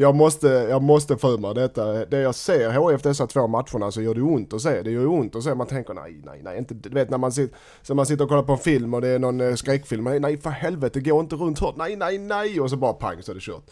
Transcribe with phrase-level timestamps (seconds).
[0.00, 2.04] jag måste, jag måste få ur mig detta.
[2.04, 4.82] Det jag ser HIF dessa två matcherna så gör det ont att se.
[4.82, 5.54] Det gör ju ont att se.
[5.54, 6.58] Man tänker nej, nej, nej.
[6.58, 9.00] Inte, du vet när man, sitter, så man sitter och kollar på en film och
[9.00, 10.04] det är någon eh, skräckfilm.
[10.04, 12.60] Nej, nej för helvete, gå inte runt hårt, Nej, nej, nej.
[12.60, 13.70] Och så bara pang så är det kört.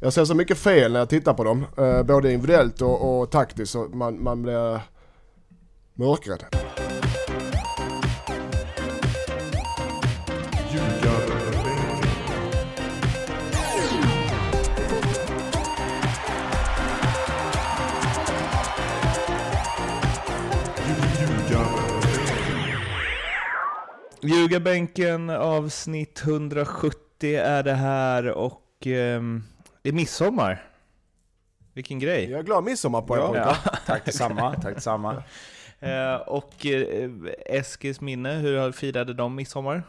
[0.00, 1.64] Jag ser så mycket fel när jag tittar på dem.
[1.78, 3.72] Eh, både individuellt och, och taktiskt.
[3.72, 4.80] Så man, man blir
[5.94, 6.44] mörkrädd.
[24.22, 29.42] Ljugarbänken avsnitt 170 är det här och ehm,
[29.82, 30.62] det är midsommar.
[31.74, 32.30] Vilken grej!
[32.30, 33.56] Jag är glad midsommar på er Ja, pojkar.
[33.86, 35.22] tack detsamma, tack detsamma.
[35.82, 37.10] Eh, och eh,
[37.46, 39.82] Eskils minne, hur firade de midsommar?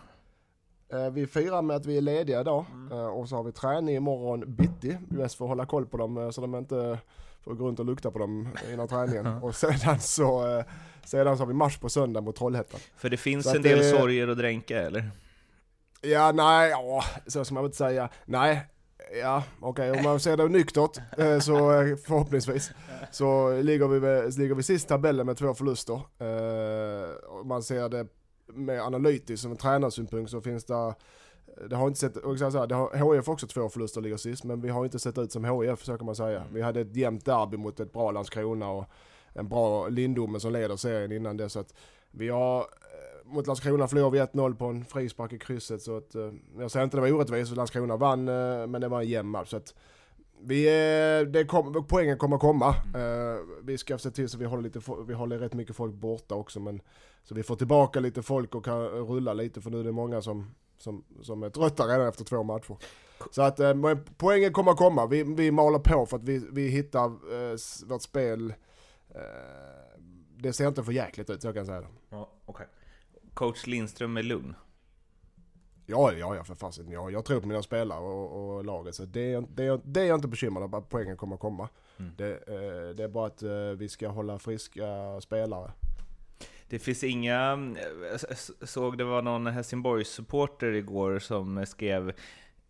[0.93, 3.95] Eh, Vi firar med att vi är lediga idag eh, och så har vi träning
[3.95, 4.97] imorgon bitti.
[5.09, 6.99] Mest för att hålla koll på dem eh, så de inte
[7.43, 9.27] får gå runt och lukta på dem innan träningen.
[9.41, 10.65] och sedan så, eh,
[11.05, 12.79] sedan så har vi match på söndag mot Trollhättan.
[12.97, 15.11] För det finns Så en del det- sorger att dränka, eller?
[16.01, 18.09] Ja, nej, ja, så ska man väl inte säga.
[18.25, 18.65] Nej,
[19.21, 22.71] ja, okej, om man ser det nyktert eh, så eh, förhoppningsvis
[23.11, 26.01] så ligger vi, ligger vi sist i tabellen med två förluster.
[27.41, 28.07] Om man ser det
[28.53, 30.93] med analytiskt som en tränarsynpunkt så finns det
[31.69, 34.43] det har inte sett, och så här, det har, HIF också två förluster ligger sist,
[34.43, 36.43] men vi har inte sett ut som så kan man säga.
[36.51, 38.85] Vi hade ett jämnt derby mot ett bra Landskrona och
[39.33, 41.49] en bra Lindome som leder serien innan det.
[41.49, 41.73] Så att
[42.11, 45.81] vi har, eh, mot Landskrona förlorade vi 1-0 på en frispark i krysset.
[45.81, 49.01] Så att, eh, jag säger inte det var orättvist, Landskrona vann, eh, men det var
[49.01, 49.49] en jämn match.
[49.49, 49.73] Så att,
[50.45, 50.65] vi,
[51.33, 52.69] det kom, poängen kommer komma.
[52.69, 56.35] Eh, vi ska se till så vi håller, lite, vi håller rätt mycket folk borta
[56.35, 56.59] också.
[56.59, 56.81] Men,
[57.23, 60.21] så vi får tillbaka lite folk och kan rulla lite, för nu är det många
[60.21, 62.77] som, som, som är trötta redan efter två matcher.
[63.31, 63.73] Så att eh,
[64.17, 65.07] poängen kommer komma.
[65.07, 68.53] Vi, vi maler på för att vi, vi hittar eh, vårt spel.
[69.09, 69.99] Eh,
[70.37, 71.87] det ser inte för jäkligt ut, så jag kan säga det.
[72.09, 72.65] Ja, okay.
[73.33, 74.55] Coach Lindström är lugn.
[75.85, 76.91] Ja, ja, ja för fasen.
[76.91, 78.95] Ja, jag tror på mina spelare och, och laget.
[78.95, 81.69] Så det, är- det, det är jag inte bekymrad över, att poängen kommer komma.
[81.99, 82.11] Mm.
[82.17, 85.71] Det, eh, det är bara att eh, vi ska hålla friska spelare.
[86.69, 87.51] Det finns inga...
[87.53, 88.19] Eh,
[88.61, 92.13] Jag såg det var någon Helsingborgs-supporter igår som skrev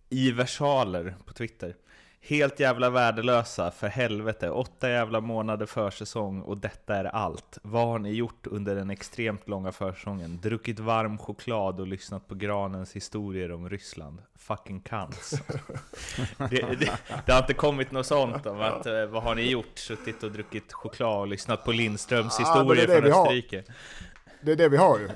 [0.09, 1.75] i versaler på Twitter.
[2.25, 4.49] Helt jävla värdelösa, för helvete.
[4.49, 7.57] Åtta jävla månader försäsong och detta är allt.
[7.61, 10.39] Vad har ni gjort under den extremt långa försäsongen?
[10.41, 14.21] Druckit varm choklad och lyssnat på Granens historier om Ryssland.
[14.35, 15.29] Fucking cunts.
[16.37, 16.91] det, det,
[17.25, 19.79] det har inte kommit något sånt om att eh, vad har ni gjort?
[19.79, 23.11] Suttit och druckit choklad och lyssnat på Lindströms historier det från.
[23.11, 23.63] Österrike.
[24.41, 25.07] Det är det vi har ju.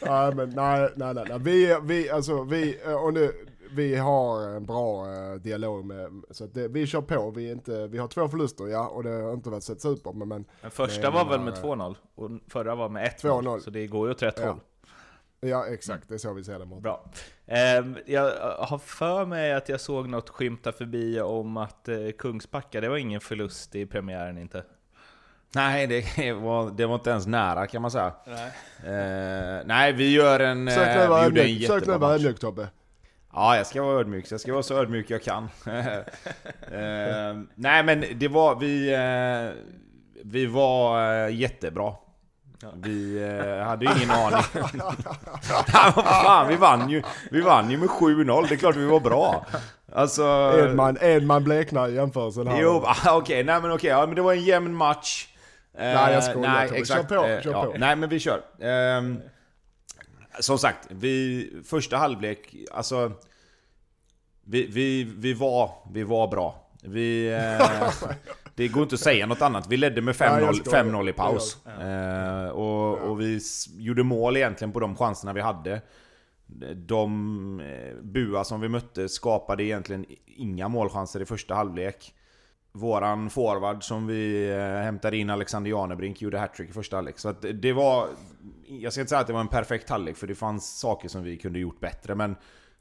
[0.00, 1.38] nej, men nej, nej, nej, nej.
[1.40, 3.32] Vi, vi, alltså vi, eh, och nu,
[3.74, 7.30] vi har en bra eh, dialog med, så att det, vi kör på.
[7.30, 10.12] Vi, är inte, vi har två förluster, ja, och det har inte varit sett super,
[10.12, 13.42] men, men Den första var väl med 2-0 och förra var med 2-0.
[13.42, 14.46] 1-0, så det går ju åt rätt Ja.
[14.48, 14.60] håll.
[15.40, 16.82] ja, exakt, det är så vi ser det mot.
[16.82, 17.10] Bra.
[17.46, 22.80] Ehm, jag har för mig att jag såg något skymta förbi om att eh, Kungsbacka,
[22.80, 24.64] det var ingen förlust i premiären inte.
[25.54, 28.12] Nej, det var, det var inte ens nära kan man säga.
[28.26, 28.52] Nej.
[28.84, 30.68] Eh, nej, vi gör en...
[30.68, 32.20] Försök eh, ödmjuk, försök nu jättebra vara match.
[32.20, 32.68] ödmjuk Tobbe.
[33.32, 34.32] Ja, jag ska vara ödmjuk.
[34.32, 35.42] Jag ska vara så ödmjuk jag kan.
[35.66, 38.56] eh, nej, men det var...
[38.56, 39.64] Vi, eh,
[40.24, 41.94] vi var eh, jättebra.
[42.74, 44.44] Vi eh, hade ju ingen aning.
[45.96, 48.46] vad fan, vi vann ju, vi vann ju med 7-0.
[48.48, 49.46] Det är klart vi var bra.
[49.92, 50.52] Alltså...
[50.58, 52.60] Edman, Edman bleknar i jämförelsen här.
[52.60, 55.26] Jo, ah, okej, nej men okej, ja, men det var en jämn match.
[55.78, 57.10] Eh, Nej, jag skojar, nej, exakt.
[57.10, 57.74] Kör på, Eh, kör ja, på.
[57.78, 58.40] Nej, men vi kör.
[58.60, 59.20] Ehm,
[60.40, 63.12] som sagt, vi, första halvlek, alltså...
[64.44, 66.70] Vi, vi, vi, var, vi var bra.
[66.82, 67.90] Vi, eh,
[68.54, 69.66] det går inte att säga något annat.
[69.68, 70.84] Vi ledde med Nej, jag 5-0 skojar.
[70.84, 71.66] 5-0 i paus.
[71.66, 73.40] Eh, och, och vi
[73.78, 75.82] gjorde mål egentligen på de chanserna vi hade.
[76.74, 82.14] De eh, bua som vi mötte skapade egentligen inga målchanser i första halvlek.
[82.72, 87.18] Våran forward som vi eh, hämtade in, Alexander Janebrink, gjorde hattrick i första halvlek.
[87.18, 88.08] Så att det var...
[88.66, 91.22] Jag ska inte säga att det var en perfekt halvlek, för det fanns saker som
[91.22, 92.30] vi kunde gjort bättre, men...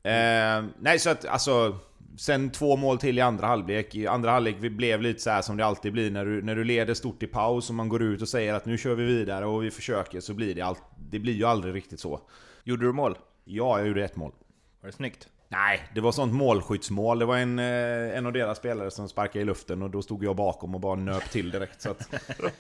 [0.04, 1.78] Eh, nej, så att alltså...
[2.18, 3.96] Sen två mål till i andra halvlek.
[3.96, 6.56] I andra halvlek vi blev lite så här som det alltid blir när du, när
[6.56, 9.06] du leder stort i paus och man går ut och säger att nu kör vi
[9.06, 10.84] vidare och vi försöker, så blir det allt...
[11.12, 12.20] Det blir ju aldrig riktigt så.
[12.64, 13.18] Gjorde du mål?
[13.46, 14.32] Ja, jag gjorde ett mål.
[14.82, 15.30] Var det snyggt?
[15.52, 17.20] Nej, det var sånt målskyttsmål.
[17.20, 20.24] Det var en, eh, en av deras spelare som sparkade i luften och då stod
[20.24, 21.82] jag bakom och bara nöp till direkt.
[21.82, 22.10] Så att,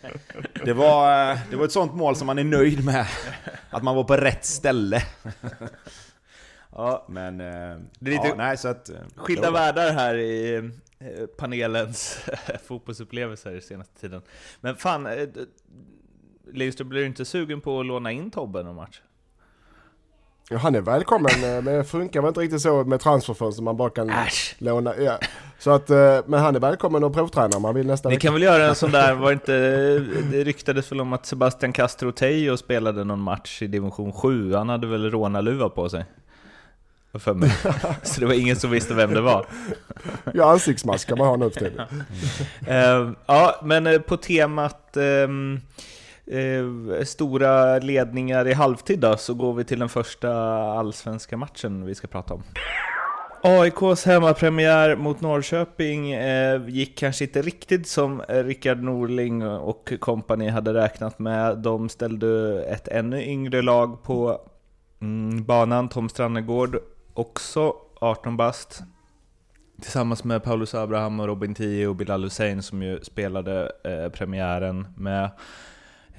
[0.65, 3.05] det, var, eh, det var ett sånt mål som man är nöjd med.
[3.69, 5.03] Att man var på rätt ställe.
[6.71, 7.41] Ja, Men...
[7.41, 8.89] eh, Det är lite ja, nej, så att...
[9.15, 10.69] skilda världar här i
[11.37, 12.19] panelens
[12.65, 14.21] fotbollsupplevelser senaste tiden.
[14.61, 15.29] Men fan, d-
[16.53, 19.01] Linus, du blir inte sugen på att låna in Tobbe någon match?
[20.51, 23.77] Ja, han är välkommen, eh, men det funkar väl inte riktigt så med transferfönster man
[23.77, 24.55] bara kan Äsch!
[24.57, 24.93] låna.
[24.99, 25.19] Ja.
[25.59, 28.27] Så att, eh, men han är välkommen och provträna om han vill nästa Ni vecka.
[28.27, 29.53] kan väl göra en sån där, var det inte,
[30.31, 34.69] det ryktades väl om att Sebastian Castro Tejo spelade någon match i division 7, han
[34.69, 36.05] hade väl rånarluva på sig?
[37.13, 37.51] För mig.
[38.03, 39.45] Så det var ingen som visste vem det var.
[40.33, 41.85] Ja, ansiktsmask kan man ha nu för tiden.
[42.67, 45.59] Eh, ja, men på temat ehm,
[46.29, 50.33] eh, stora ledningar i halvtid då, så går vi till den första
[50.63, 52.43] allsvenska matchen vi ska prata om.
[53.43, 60.73] AIKs hemmapremiär mot Norrköping eh, gick kanske inte riktigt som Rickard Norling och kompani hade
[60.73, 61.57] räknat med.
[61.57, 64.41] De ställde ett ännu yngre lag på
[65.01, 66.79] mm, banan, Tom Strannegård,
[67.13, 68.83] också 18 bast.
[69.81, 74.87] Tillsammans med Paulus Abraham och Robin Tie och Bilal Hussein som ju spelade eh, premiären
[74.97, 75.29] med.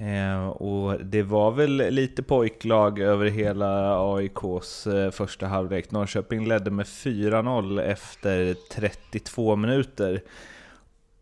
[0.01, 5.91] Eh, och det var väl lite pojklag över hela AIKs eh, första halvlek.
[5.91, 10.21] Norrköping ledde med 4-0 efter 32 minuter.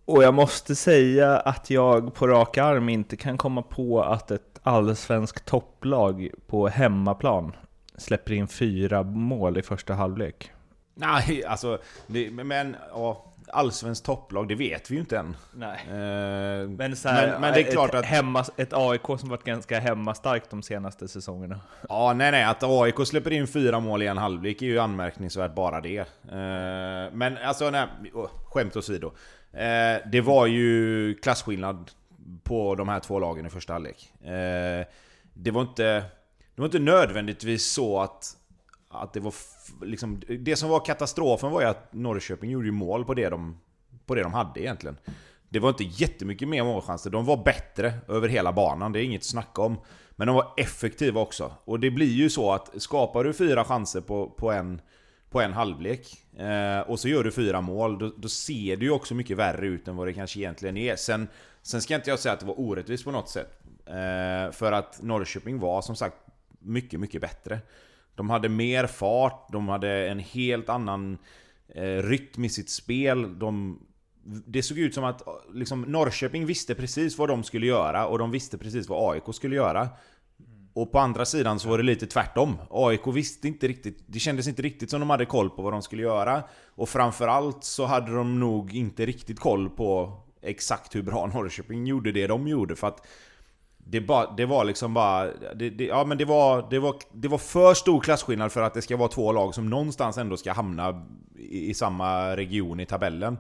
[0.05, 4.59] Och jag måste säga att jag på rak arm inte kan komma på att ett
[4.63, 7.55] allsvenskt topplag på hemmaplan
[7.97, 10.51] släpper in fyra mål i första halvlek.
[10.95, 11.77] Nej, alltså...
[12.07, 12.75] Det, men- men...
[12.91, 15.35] Ja, allsvenskt topplag, det vet vi ju inte än.
[15.53, 15.79] Nej.
[15.87, 18.05] Eh, Men, så här, men, men det är klart ett, att...
[18.05, 21.59] hemma, ett AIK som varit ganska hemmastarkt de senaste säsongerna.
[21.89, 22.43] Ja, nej, nej.
[22.43, 25.97] Att AIK släpper in fyra mål i en halvlek är ju anmärkningsvärt bara det.
[25.97, 26.05] Eh,
[27.13, 29.11] men alltså, nej, oh, skämt åsido.
[29.53, 31.91] Eh, det var ju klasskillnad
[32.43, 34.13] på de här två lagen i första halvlek.
[34.23, 34.85] Eh,
[35.33, 36.03] det var inte...
[36.55, 38.35] Det var inte nödvändigtvis så att...
[38.89, 39.33] Att det var...
[39.81, 43.57] Liksom, det som var katastrofen var ju att Norrköping gjorde ju mål på det de,
[44.05, 44.97] på det de hade egentligen.
[45.49, 47.09] Det var inte jättemycket mer målchanser.
[47.09, 49.77] De var bättre över hela banan, det är inget snack om.
[50.11, 51.53] Men de var effektiva också.
[51.65, 54.81] Och det blir ju så att skapar du fyra chanser på, på, en,
[55.29, 56.07] på en halvlek
[56.37, 59.67] eh, och så gör du fyra mål, då, då ser det ju också mycket värre
[59.67, 60.95] ut än vad det kanske egentligen är.
[60.95, 61.27] Sen,
[61.61, 63.59] sen ska inte jag säga att det var orättvist på något sätt.
[63.85, 66.15] Eh, för att Norrköping var som sagt
[66.59, 67.59] mycket, mycket bättre.
[68.19, 71.17] De hade mer fart, de hade en helt annan
[71.75, 73.39] eh, rytm i sitt spel.
[73.39, 73.79] De,
[74.23, 75.21] det såg ut som att
[75.53, 79.55] liksom, Norrköping visste precis vad de skulle göra och de visste precis vad AIK skulle
[79.55, 79.89] göra.
[80.73, 82.57] Och på andra sidan så var det lite tvärtom.
[82.69, 85.81] AIK visste inte riktigt, det kändes inte riktigt som de hade koll på vad de
[85.81, 86.43] skulle göra.
[86.67, 92.11] Och framförallt så hade de nog inte riktigt koll på exakt hur bra Norrköping gjorde
[92.11, 92.75] det de gjorde.
[92.75, 93.07] För att
[93.91, 95.27] det, bara, det var liksom bara...
[95.55, 98.73] Det, det, ja men det var, det, var, det var för stor klasskillnad för att
[98.73, 101.05] det ska vara två lag som någonstans ändå ska hamna
[101.37, 103.37] i, i samma region i tabellen.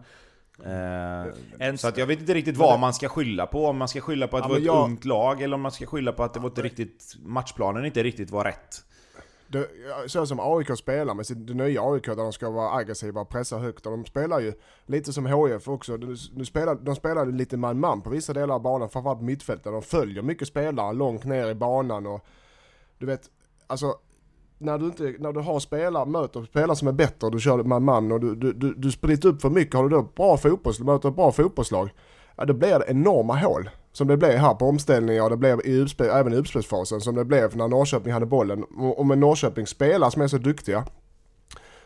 [0.65, 3.65] Eh, så att jag vet inte riktigt vad man ska skylla på.
[3.65, 5.61] Om man ska skylla på att Ja, det var ett jag- ungt lag eller om
[5.61, 8.83] man ska skylla på att det var inte riktigt, matchplanen inte riktigt var rätt.
[9.51, 9.67] Det,
[10.07, 13.29] så som AIK spelar med sitt, det nya AIK där de ska vara aggressiva och
[13.29, 13.85] pressa högt.
[13.85, 14.53] Och de spelar ju
[14.85, 15.97] lite som HIF också.
[15.97, 19.73] De, de, spelar, de spelar lite man-man på vissa delar av banan, framförallt på mittfältet.
[19.73, 22.25] De följer mycket spelare långt ner i banan och
[22.97, 23.21] du vet,
[23.67, 23.95] alltså
[24.57, 27.63] när du, inte, när du har spelare, möter spelare som är bättre och du kör
[27.63, 29.75] man-man och du, du, du, du spritter upp för mycket.
[29.75, 31.89] Har du då bra fotbollslag, möter ett bra fotbollslag,
[32.35, 33.69] ja då blir det enorma hål.
[33.91, 37.15] Som det blev här på omställningar och det blev i uppspel, även i uppspelsfasen som
[37.15, 38.63] det blev när Norrköping hade bollen.
[38.63, 40.85] Och med Norrköping spelare som är så duktiga.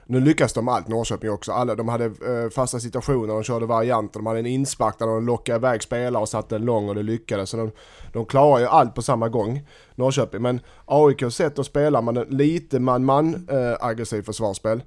[0.06, 1.52] Nu lyckas de allt Norrköping också.
[1.52, 5.26] Alla, de hade eh, fasta situationer, de körde varianter, de hade en inspark där de
[5.26, 7.50] lockade iväg spelare och satte en lång och det lyckades.
[7.50, 7.72] Så de,
[8.14, 10.42] de klarar ju allt på samma gång, Norrköping.
[10.42, 14.84] Men AIKs sätt att spela man, lite man-man eh, aggressivt försvarsspel.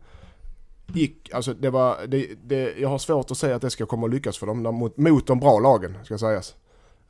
[0.86, 4.06] Gick, alltså det var, det, det, jag har svårt att säga att det ska komma
[4.06, 6.54] att lyckas för dem mot, mot de bra lagen, ska sägas.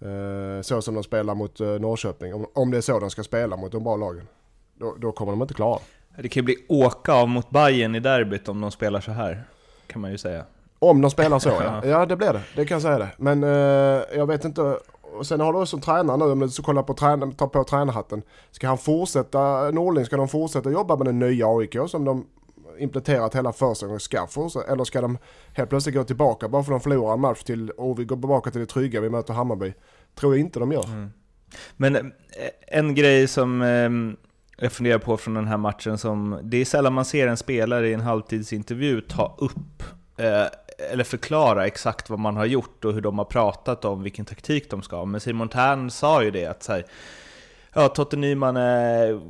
[0.00, 2.34] Eh, så som de spelar mot eh, Norrköping.
[2.34, 4.26] Om, om det är så de ska spela mot de bra lagen.
[4.74, 5.78] Då, då kommer de inte klara.
[6.18, 9.44] Det kan ju bli åka av mot Bayern i derbyt om de spelar så här,
[9.86, 10.44] kan man ju säga.
[10.78, 11.62] Om de spelar så ja.
[11.84, 11.86] Ja.
[11.86, 13.08] Ja det blir det, det kan jag säga det.
[13.16, 14.78] Men eh, jag vet inte.
[15.18, 17.64] Och sen har du som tränare nu, om du ska kolla på träna, ta på
[17.64, 18.22] tränarhatten.
[18.50, 22.26] Ska han fortsätta, Norling, ska de fortsätta jobba med den nya AIK som de
[22.78, 23.98] implementerat hela försäsongen?
[24.68, 25.18] Eller ska de
[25.52, 28.16] helt plötsligt gå tillbaka bara för att de förlorar en match till och vi går
[28.16, 29.74] tillbaka till det trygga, vi möter Hammarby?
[30.14, 30.84] Tror jag inte de gör.
[30.84, 31.10] Mm.
[31.76, 32.02] Men eh,
[32.66, 33.90] en grej som eh,
[34.64, 37.88] jag funderar på från den här matchen som, det är sällan man ser en spelare
[37.88, 39.82] i en halvtidsintervju ta upp
[40.16, 40.46] eh,
[40.92, 44.70] eller förklara exakt vad man har gjort och hur de har pratat om vilken taktik
[44.70, 45.04] de ska ha.
[45.04, 46.86] Men Simon Tern sa ju det att så här,
[47.72, 49.20] ja, Totte Nyman är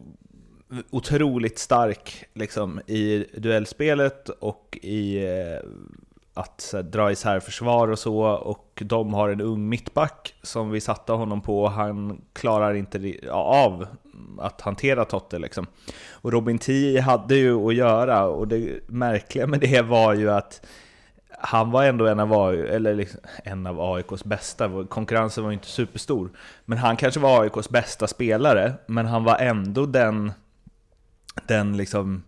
[0.91, 5.69] otroligt stark liksom, i duellspelet och i eh,
[6.35, 10.71] att så här, dra isär försvar och så, och de har en ung mittback som
[10.71, 13.87] vi satte honom på, och han klarar inte av
[14.39, 15.67] att hantera Totte liksom.
[16.11, 20.67] Och Robin Tii hade ju att göra, och det märkliga med det var ju att
[21.39, 25.55] han var ändå en av, AI, eller liksom, en av AIKs bästa, konkurrensen var ju
[25.55, 26.31] inte superstor.
[26.65, 30.33] Men han kanske var AIKs bästa spelare, men han var ändå den,
[31.47, 32.23] den liksom,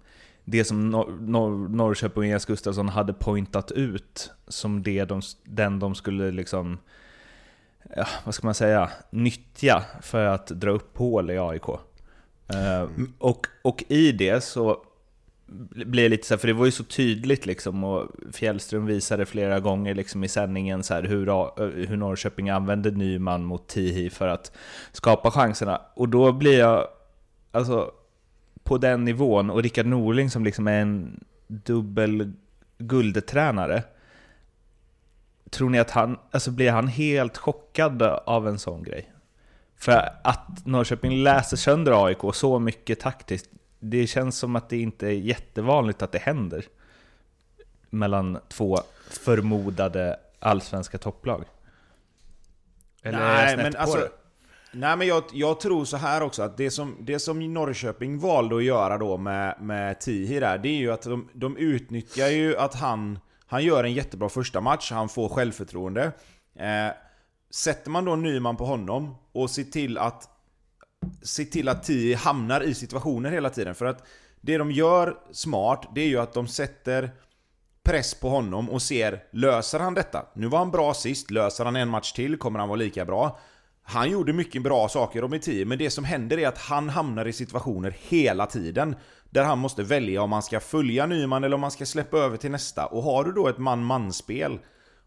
[0.44, 5.78] det som Nor Nor Norrköping och Jens Gustafsson hade pointat ut som det de, den
[5.78, 6.78] de skulle liksom,
[7.96, 11.68] ja, vad ska man säga, nyttja för att dra upp hål i AIK.
[12.48, 12.88] Eh,
[13.18, 14.84] och, och i det så
[15.48, 19.26] blir det lite så här, för det var ju så tydligt liksom och Fjällström visade
[19.26, 21.44] flera gånger liksom i sändningen så här hur, eh,
[21.88, 24.52] hur Norrköping använde Nyman mot Tihi för att
[24.92, 25.80] skapa chanserna.
[25.94, 26.86] Och då blir jag,
[27.52, 27.92] alltså
[28.68, 32.32] på den nivån, och Rickard Norling som liksom är en dubbel
[32.78, 33.82] guldtränare,
[35.50, 39.12] tror ni att han, alltså blir han helt chockad av en sån grej?
[39.76, 45.06] För att Norrköping läser sönder AIK så mycket taktiskt, det känns som att det inte
[45.06, 46.64] är jättevanligt att det händer
[47.90, 48.78] mellan två
[49.10, 51.44] förmodade allsvenska topplag.
[53.02, 53.98] Eller Nej, men alltså...
[53.98, 54.08] det?
[54.78, 58.56] Nej men jag, jag tror så här också att det som, det som Norrköping valde
[58.56, 62.56] att göra då med, med Tihi där, det är ju att de, de utnyttjar ju
[62.56, 66.12] att han, han gör en jättebra första match, han får självförtroende.
[66.58, 66.94] Eh,
[67.50, 70.28] sätter man då Nyman på honom och ser till att
[71.22, 73.74] se till att Tihi hamnar i situationer hela tiden.
[73.74, 74.06] För att
[74.40, 77.10] det de gör smart, det är ju att de sätter
[77.82, 80.26] press på honom och ser, löser han detta?
[80.34, 83.38] Nu var han bra sist, löser han en match till kommer han vara lika bra.
[83.90, 86.88] Han gjorde mycket bra saker om i 10, men det som händer är att han
[86.88, 88.96] hamnar i situationer hela tiden
[89.30, 92.36] där han måste välja om man ska följa Nyman eller om man ska släppa över
[92.36, 92.86] till nästa.
[92.86, 94.58] Och har du då ett man-man-spel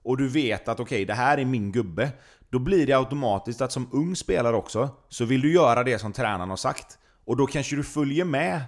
[0.04, 2.10] och du vet att okej, det här är min gubbe.
[2.50, 6.14] Då blir det automatiskt att som ung spelare också, så vill du göra det som
[6.14, 6.98] tränaren har sagt.
[7.26, 8.62] Och då kanske du följer med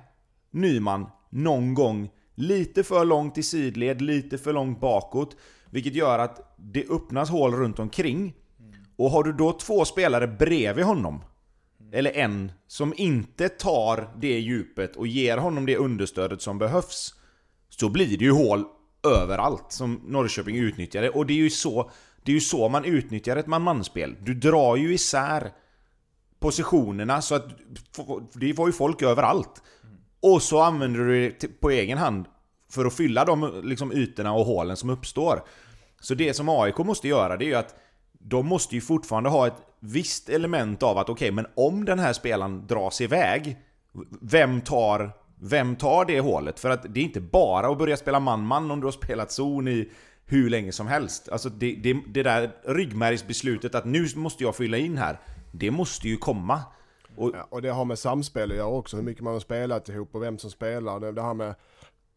[0.52, 5.36] Nyman någon gång lite för långt i sidled, lite för långt bakåt.
[5.70, 8.34] Vilket gör att det öppnas hål runt omkring.
[8.96, 11.24] Och har du då två spelare bredvid honom,
[11.92, 17.14] eller en, som inte tar det djupet och ger honom det understödet som behövs.
[17.70, 18.66] Så blir det ju hål
[19.04, 21.10] överallt som Norrköping utnyttjade.
[21.10, 21.92] Och det är ju så,
[22.24, 24.16] det är ju så man utnyttjar ett man-man-spel.
[24.22, 25.52] Du drar ju isär
[26.40, 27.46] positionerna så att
[28.34, 29.62] det var ju folk överallt.
[30.20, 32.26] Och så använder du det på egen hand
[32.70, 35.44] för att fylla de liksom, ytorna och hålen som uppstår.
[36.02, 37.76] Så det som AIK måste göra det är ju att
[38.24, 42.14] de måste ju fortfarande ha ett visst element av att okej, men om den här
[42.14, 43.58] spelaren dras iväg,
[44.22, 45.12] vem tar,
[45.42, 46.60] vem tar det hålet?
[46.60, 49.68] För att det är inte bara att börja spela man-man om du har spelat zon
[49.68, 49.90] i
[50.26, 51.30] hur länge som helst.
[51.30, 55.20] Alltså det, det, det där ryggmärgsbeslutet att nu måste jag fylla in här,
[55.52, 56.62] det måste ju komma.
[57.16, 59.90] Och, Ja, och det har med samspel att göra också, hur mycket man har spelat
[59.90, 61.00] ihop och vem som spelar.
[61.00, 61.56] Det, det här med,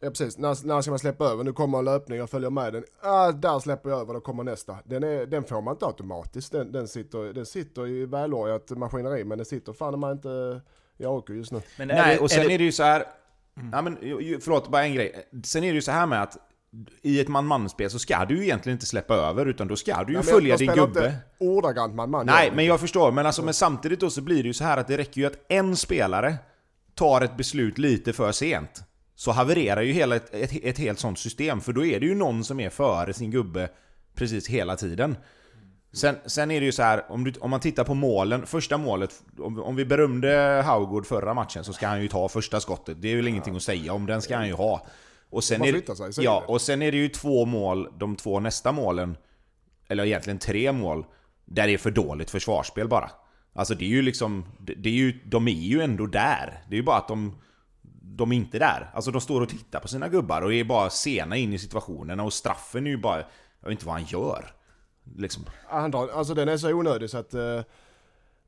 [0.07, 1.45] ja precis, när, när ska man släppa över?
[1.45, 2.85] Nu kommer en löpning, jag följer med den.
[3.03, 4.77] Ah, där släpper jag över, då kommer nästa.
[4.85, 9.25] Den, är, den får man inte automatiskt, den, den, sitter, den sitter i välorgat maskineri,
[9.25, 10.61] men den sitter fan man inte
[10.99, 11.61] i AIK just nu.
[11.79, 13.05] Nej, det- och sen är är det, det, ju så här.
[13.73, 13.97] Ja, men,
[14.41, 15.29] förlåt, bara en grej.
[15.45, 16.37] Sen är det ju så här med att
[17.03, 20.13] i ett man-man-spel så ska du ju egentligen inte släppa över, utan då ska du
[20.13, 21.07] ju men följa jag din spelar gubbe.
[21.07, 22.27] inte ordagrant man man.
[22.27, 22.57] Nej, det.
[22.57, 23.13] men jag förstår.
[23.13, 25.27] Men, alltså, men samtidigt då så blir det ju så här att det räcker ju
[25.27, 26.35] att en spelare
[26.95, 28.83] tar ett beslut lite för sent.
[29.19, 32.15] Så havererar ju hela ett, ett, ett helt sånt system, för då är det ju
[32.15, 33.69] någon som är före sin gubbe
[34.15, 35.17] precis hela tiden.
[35.93, 38.79] Sen, sen är det ju så här, om, du, om man tittar på målen, första
[38.79, 43.03] målet, om, om vi berömde Haugård förra matchen så ska han ju ta första skottet.
[43.03, 44.87] Det är väl ingenting att säga om, den ska han ju ha.
[45.31, 46.53] Och sen, är, sig, ja, det.
[46.53, 49.17] och sen är det ju två mål, de två nästa målen,
[49.89, 51.05] eller egentligen tre mål,
[51.45, 53.11] där det är för dåligt försvarsspel bara.
[53.53, 56.63] Alltså det är ju liksom, det är ju, de är ju ändå där.
[56.69, 57.39] Det är ju bara att de,
[58.17, 58.91] de är inte där.
[58.95, 62.23] Alltså de står och tittar på sina gubbar och är bara sena in i situationerna
[62.23, 63.19] och straffen är ju bara,
[63.61, 64.55] jag vet inte vad han gör.
[65.17, 65.45] Liksom.
[65.69, 67.35] Han drar, alltså den är så onödig så att...
[67.35, 67.61] Eh,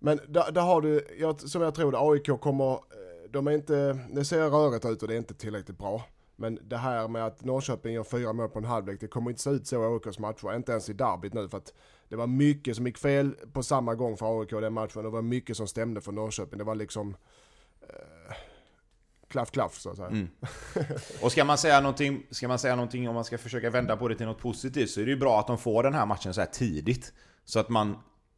[0.00, 3.52] men där, där har du, jag, som jag tror det, AIK kommer, eh, de är
[3.52, 6.02] inte, det ser rörigt ut och det är inte tillräckligt bra.
[6.36, 9.42] Men det här med att Norrköping gör fyra mål på en halvlek, det kommer inte
[9.42, 11.72] se ut så i AIKs matcher, inte ens i derbyt nu för att
[12.08, 15.10] det var mycket som gick fel på samma gång för AIK i den matchen det
[15.10, 16.58] var mycket som stämde för Norrköping.
[16.58, 17.16] Det var liksom eh,
[19.28, 20.08] klaff klaff så att säga.
[20.08, 20.28] Mm.
[21.22, 24.08] Och ska man, säga någonting, ska man säga någonting om man ska försöka vända på
[24.08, 26.34] det till något positivt så är det ju bra att de får den här matchen
[26.34, 27.12] så här tidigt.
[27.44, 27.96] Så att man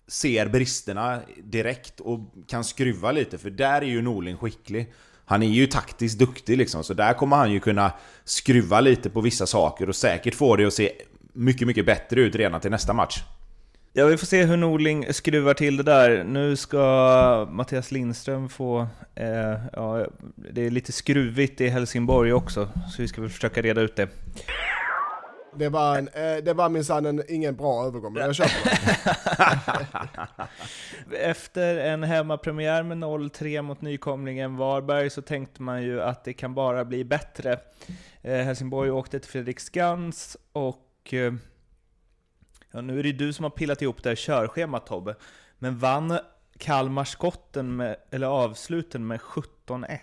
[0.09, 4.92] ser bristerna direkt och kan skruva lite, för där är ju Norling skicklig.
[5.25, 7.92] Han är ju taktiskt duktig liksom, så där kommer han ju kunna
[8.25, 10.92] skruva lite på vissa saker och säkert få det att se
[11.32, 13.23] mycket, mycket bättre ut redan till nästa match.
[13.92, 16.25] Ja, vi får se hur Norling skruvar till det där.
[16.25, 18.87] Nu ska Mattias Lindström få...
[19.14, 20.06] Eh, ja,
[20.37, 24.09] det är lite skruvigt i Helsingborg också, så vi ska väl försöka reda ut det.
[25.56, 28.70] Det var, en, eh, det var minsann en, ingen bra övergång, men jag köper
[31.11, 31.16] det.
[31.30, 36.54] Efter en hemmapremiär med 0-3 mot nykomlingen Varberg så tänkte man ju att det kan
[36.54, 37.59] bara bli bättre.
[38.23, 41.32] Eh, Helsingborg åkte till Fredriksskans och eh,
[42.73, 45.15] Ja, nu är det du som har pillat ihop det här körschemat Tobbe,
[45.59, 46.19] men vann
[46.59, 49.99] Kalmar skotten med, eller avsluten med 17-1?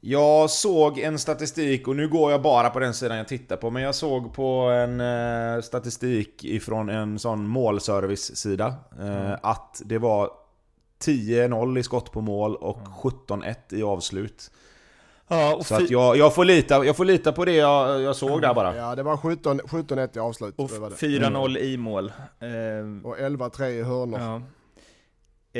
[0.00, 3.70] Jag såg en statistik, och nu går jag bara på den sidan jag tittar på,
[3.70, 9.38] men jag såg på en eh, statistik ifrån en sån målservice-sida eh, mm.
[9.42, 10.30] att det var
[11.04, 14.50] 10-0 i skott på mål och 17-1 i avslut.
[15.28, 18.42] Ja, så att jag, jag, får lita, jag får lita på det jag, jag såg
[18.42, 18.76] där bara.
[18.76, 20.54] Ja, det var 17-1 i avslut.
[20.56, 21.56] Och 4-0 mm.
[21.56, 22.12] i mål.
[22.38, 22.48] Eh,
[23.04, 24.20] och 11-3 i hörnor.
[24.20, 24.42] Ja.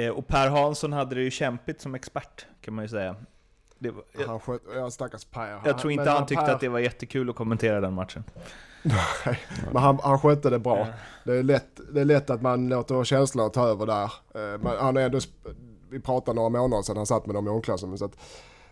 [0.00, 3.16] Eh, och Per Hansson hade det ju kämpigt som expert, kan man ju säga.
[3.78, 5.60] Det var, jag, han sköt, ja, stackars Per.
[5.64, 6.54] Jag tror inte han, han tyckte per...
[6.54, 8.24] att det var jättekul att kommentera den matchen.
[8.82, 9.38] Nej,
[9.72, 10.86] men han, han skötte det bra.
[11.24, 14.04] Det är, lätt, det är lätt att man låter känslorna ta över där.
[14.04, 15.18] Eh, men han är ändå,
[15.90, 18.16] vi pratade några månader sedan han satt med dem i omklädningsrummet.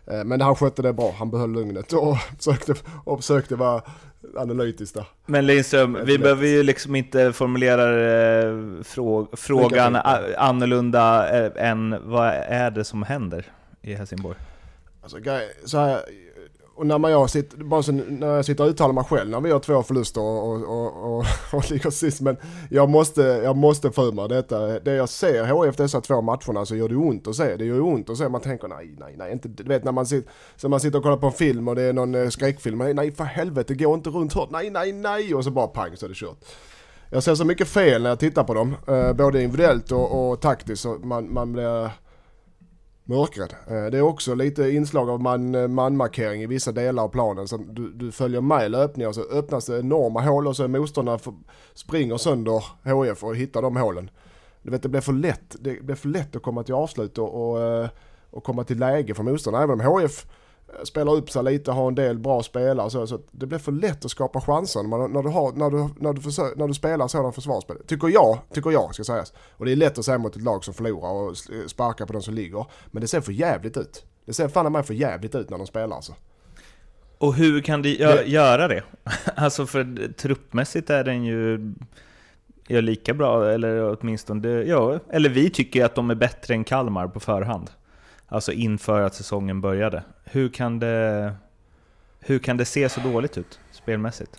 [0.07, 3.83] Men han skötte det bra, han behöll lugnet och försökte, och försökte vara
[4.37, 5.07] analytisk där.
[5.27, 7.83] Men Lindström, vi behöver ju liksom inte formulera
[8.43, 8.83] eh,
[9.33, 9.97] frågan
[10.37, 13.47] annorlunda eh, än vad är det som händer
[13.83, 14.37] i Helsingborg?
[15.03, 15.19] Alltså,
[15.65, 16.01] så här,
[16.77, 19.41] och när, man jag sitter, bara så, när jag sitter och uttalar mig själv när
[19.41, 22.21] vi har två förluster och, och, och, och, och ligger sist.
[22.21, 22.37] Men
[22.71, 24.81] jag måste, jag måste få mig detta.
[24.81, 27.57] Det jag ser HF dessa två matcherna så gör det ont att se.
[27.57, 28.29] Det gör ont att se.
[28.29, 29.33] Man tänker nej, nej, nej.
[29.33, 31.75] Inte, du vet när man, sitter, så man sitter och kollar på en film och
[31.75, 32.79] det är någon eh, skräckfilm.
[32.79, 34.51] Nej, nej för helvete, gå inte runt hörnet.
[34.51, 35.35] Nej, nej, nej.
[35.35, 36.45] Och så bara pang så är det kört.
[37.11, 38.75] Jag ser så mycket fel när jag tittar på dem.
[38.89, 40.83] Eh, både individuellt och, och taktiskt.
[40.83, 41.91] Så man, man blir
[43.05, 43.55] mörkrädd.
[43.67, 47.49] Eh, det är också lite inslag av man, eh, manmarkering i vissa delar av planen.
[47.49, 50.69] Så du, du följer med löpningar och så öppnas det enorma hål och så är
[50.69, 51.19] motståndarna
[51.75, 54.11] springer sönder HF och hittar de hålen.
[54.63, 57.51] Du vet det blir för lätt, det blir för lätt att komma till avslut och,
[57.51, 57.89] och, eh,
[58.31, 59.65] och komma till läge för motståndarna.
[59.65, 60.27] Även om HF
[60.85, 64.05] spelar upp sig lite, har en del bra spelare så, så det blir för lätt
[64.05, 67.09] att skapa chanser när, när, du, har, när, du, när, du, försöker, när du spelar
[67.09, 67.77] sådan försvarsspel.
[67.87, 69.33] Tycker jag, tycker jag ska sägas.
[69.51, 71.37] Och det är lätt att säga mot ett lag som förlorar och
[71.71, 72.67] sparkar på de som ligger.
[72.87, 74.05] Men det ser för jävligt ut.
[74.25, 76.15] Det ser fan mig för jävligt ut när de spelar alltså.
[77.19, 78.25] Och hur kan de gö det...
[78.25, 78.83] göra det?
[79.35, 81.73] alltså för truppmässigt är den ju
[82.67, 87.09] ja, lika bra, eller åtminstone, ja, eller vi tycker att de är bättre än Kalmar
[87.09, 87.71] på förhand.
[88.35, 90.03] Alltså inför att säsongen började.
[90.25, 91.35] Hur kan det,
[92.21, 94.37] hur kan det se så dåligt ut spelmässigt?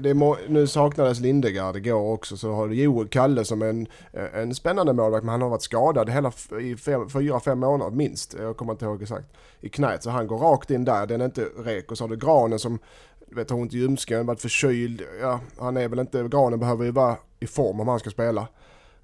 [0.00, 4.92] Det är, nu saknades Lindegard igår också så har Joel Kalle som en, en spännande
[4.92, 8.36] målvakt men han har varit skadad hela i fem, fyra, fem månader minst.
[8.38, 9.26] Jag kommer inte ihåg exakt.
[9.60, 11.06] I knät så han går rakt in där.
[11.06, 12.78] Den är inte rek och så har du Granen som
[13.26, 15.02] vet, har ont i ljumsken, varit förkyld.
[15.20, 18.48] Ja, han är väl inte, Granen behöver ju vara i form om han ska spela.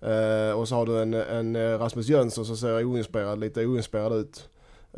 [0.02, 4.12] Uh, och så har du en, en eh, Rasmus Jönsson som ser oinspirerad, lite oinspirerad
[4.12, 4.48] ut.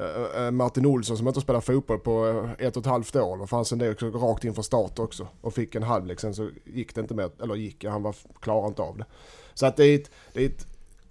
[0.01, 3.37] Uh, Martin Olsson som inte spelat fotboll på ett och ett halvt år.
[3.37, 5.29] Det fanns en del också rakt inför start också.
[5.41, 8.69] Och fick en halvlek sen så gick det inte mer, eller gick, han var, klarade
[8.69, 9.05] inte av det.
[9.55, 10.67] Så att det är ett, det är ett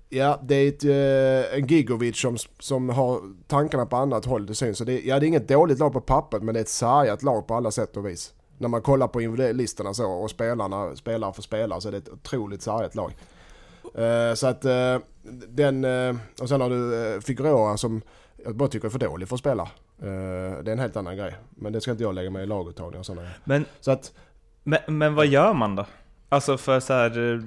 [0.10, 0.84] Ja, det är ett,
[1.54, 4.78] en Gigovic som, som har tankarna på annat håll, det syns.
[4.78, 7.24] Så det, ja, det är inget dåligt lag på pappret, men det är ett sargat
[7.24, 8.34] lag på alla sätt och vis.
[8.58, 12.10] När man kollar på listorna så och spelarna, spelare för spelare, så är det ett
[12.10, 13.14] otroligt sargat lag.
[13.98, 14.98] Uh, så att uh,
[15.48, 18.02] den, uh, och sen har du Figueroa som
[18.46, 19.70] jag bara tycker är för dålig för att spela.
[20.00, 21.36] det är en helt annan grej.
[21.50, 24.14] Men det ska inte jag lägga mig i laguttagning och sådana men, så att,
[24.64, 25.86] men, men vad gör man då?
[26.30, 27.44] Alltså för så här,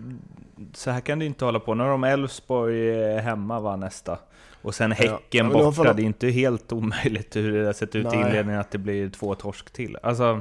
[0.74, 1.74] så här kan det inte hålla på.
[1.74, 4.18] Nu har de Elfsborg hemma va nästa.
[4.62, 5.92] Och sen Häcken ja, borta.
[5.92, 8.18] Det är inte helt omöjligt hur det har sett ut Nej.
[8.18, 9.96] i inledningen att det blir två torsk till.
[10.02, 10.40] Alltså,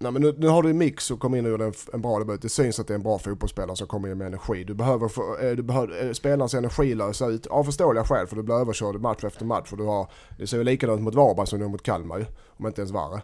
[0.00, 2.18] Nej men nu, nu har du mix och kom in och gjorde en, en bra
[2.18, 2.42] debut.
[2.42, 4.64] Det syns att det är en bra fotbollsspelare som kommer in med energi.
[4.64, 8.36] Du behöver, få, eh, du behöver eh, spelarens energi lösa ut av förståeliga skäl för
[8.36, 9.68] du blir överkörd match efter match.
[9.68, 12.24] För du har, det ser ju likadant mot Varberg som det är mot Kalmar ju.
[12.46, 13.22] om inte ens värre.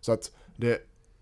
[0.00, 0.78] Så att det,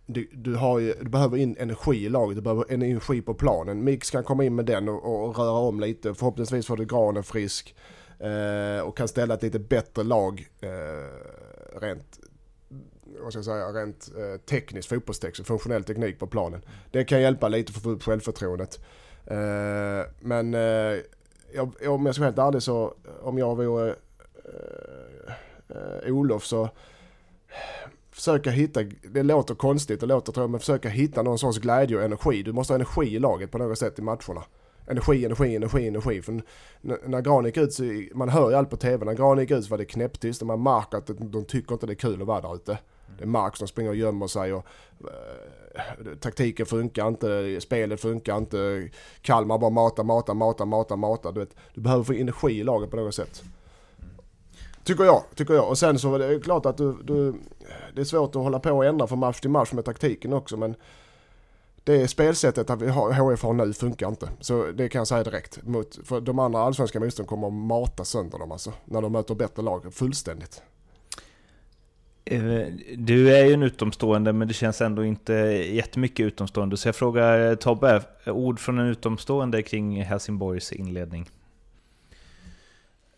[0.07, 3.85] du, du, har ju, du behöver in energi i laget, du behöver energi på planen.
[3.85, 6.15] Mix kan komma in med den och, och röra om lite.
[6.15, 7.75] Förhoppningsvis får du Granen frisk
[8.19, 12.19] eh, och kan ställa ett lite bättre lag eh, rent
[13.25, 16.65] vad ska jag säga, rent eh, tekniskt, fotbollstekniskt, funktionell teknik på planen.
[16.91, 18.81] Det kan hjälpa lite för att få upp självförtroendet.
[19.27, 21.01] Eh, men eh,
[21.55, 23.91] jag, om jag ska vara helt ärlig så, om jag vore
[24.45, 25.35] eh,
[25.69, 26.69] eh, Olof så
[28.11, 31.97] försöka hitta, det låter konstigt, det låter tror jag, men försöka hitta någon sorts glädje
[31.97, 32.43] och energi.
[32.43, 34.45] Du måste ha energi i laget på något sätt i matcherna.
[34.87, 36.23] Energi, energi, energi, energi.
[36.23, 36.43] För
[36.81, 39.65] när Gran gick ut så, man hör ju allt på tv, när Gran gick ut
[39.65, 42.27] så var det knäpptyst och man märker att de tycker inte det är kul att
[42.27, 42.79] vara där ute.
[43.19, 44.67] Det är Mark som springer och gömmer sig och
[45.01, 48.89] eh, taktiken funkar inte, spelet funkar inte.
[49.21, 51.33] Kalmar bara mata, mata, mata, mata, mata.
[51.33, 53.43] Du, vet, du behöver få energi i laget på något sätt.
[54.85, 55.69] Tycker jag, tycker jag.
[55.69, 57.35] Och sen så är det klart att du, du,
[57.95, 60.57] det är svårt att hålla på och ändra från match till match med taktiken också
[60.57, 60.75] men
[61.85, 64.29] det spelsättet att vi har, HF har nu funkar inte.
[64.41, 65.63] Så det kan jag säga direkt.
[65.63, 68.73] Mot, för de andra allsvenska motståndarna kommer att mata sönder dem alltså.
[68.85, 70.63] När de möter bättre lag, fullständigt.
[72.27, 75.33] Eh, du är ju en utomstående men det känns ändå inte
[75.73, 76.77] jättemycket utomstående.
[76.77, 81.31] Så jag frågar eh, Tobbe, eh, ord från en utomstående kring Helsingborgs inledning?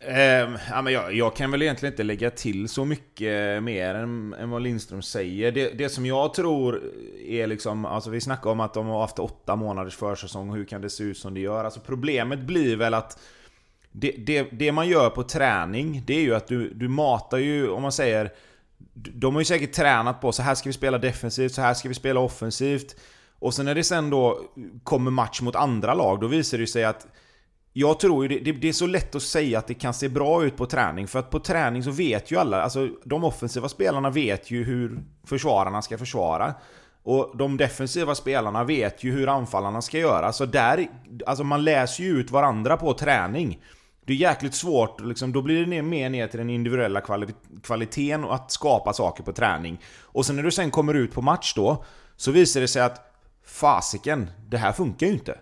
[0.00, 4.34] Eh, ja, men jag, jag, kan väl egentligen inte lägga till så mycket mer än,
[4.34, 5.52] än vad Lindström säger.
[5.52, 6.82] Det, det, som jag tror
[7.26, 10.80] är liksom, alltså vi snackar om att de har haft åtta månaders försäsong, hur kan
[10.80, 11.64] det se ut som det gör?
[11.64, 13.18] Alltså problemet blir väl att
[13.92, 17.68] det, det, det man gör på träning, det är ju att du, du matar ju,
[17.68, 18.32] om man säger
[18.96, 21.88] de har ju säkert tränat på så här ska vi spela defensivt, så här ska
[21.88, 22.96] vi spela offensivt.
[23.38, 24.40] Och sen när det sen då
[24.84, 27.06] kommer match mot andra lag, då visar det sig att
[27.72, 30.44] jag tror ju det, det, är så lätt att säga att det kan se bra
[30.44, 34.10] ut på träning, för att på träning så vet ju alla, alltså de offensiva spelarna
[34.10, 36.54] vet ju hur försvararna ska försvara.
[37.02, 40.88] Och de defensiva spelarna vet ju hur anfallarna ska göra, så där,
[41.26, 43.60] alltså man läser ju ut varandra på träning.
[44.06, 47.26] Det är jäkligt svårt, liksom, då blir det mer ner till den individuella kvali
[47.62, 49.80] kvaliteten och att skapa saker på träning.
[50.00, 51.84] Och sen när du sen kommer ut på match då,
[52.16, 53.12] så visar det sig att
[53.46, 55.38] fasiken, det här funkar ju inte.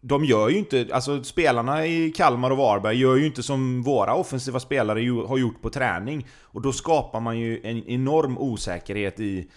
[0.00, 4.14] De gör ju inte, alltså spelarna i Kalmar och Varberg gör ju inte som våra
[4.14, 6.26] offensiva spelare har gjort på träning.
[6.40, 9.48] Och då skapar man ju en enorm osäkerhet i,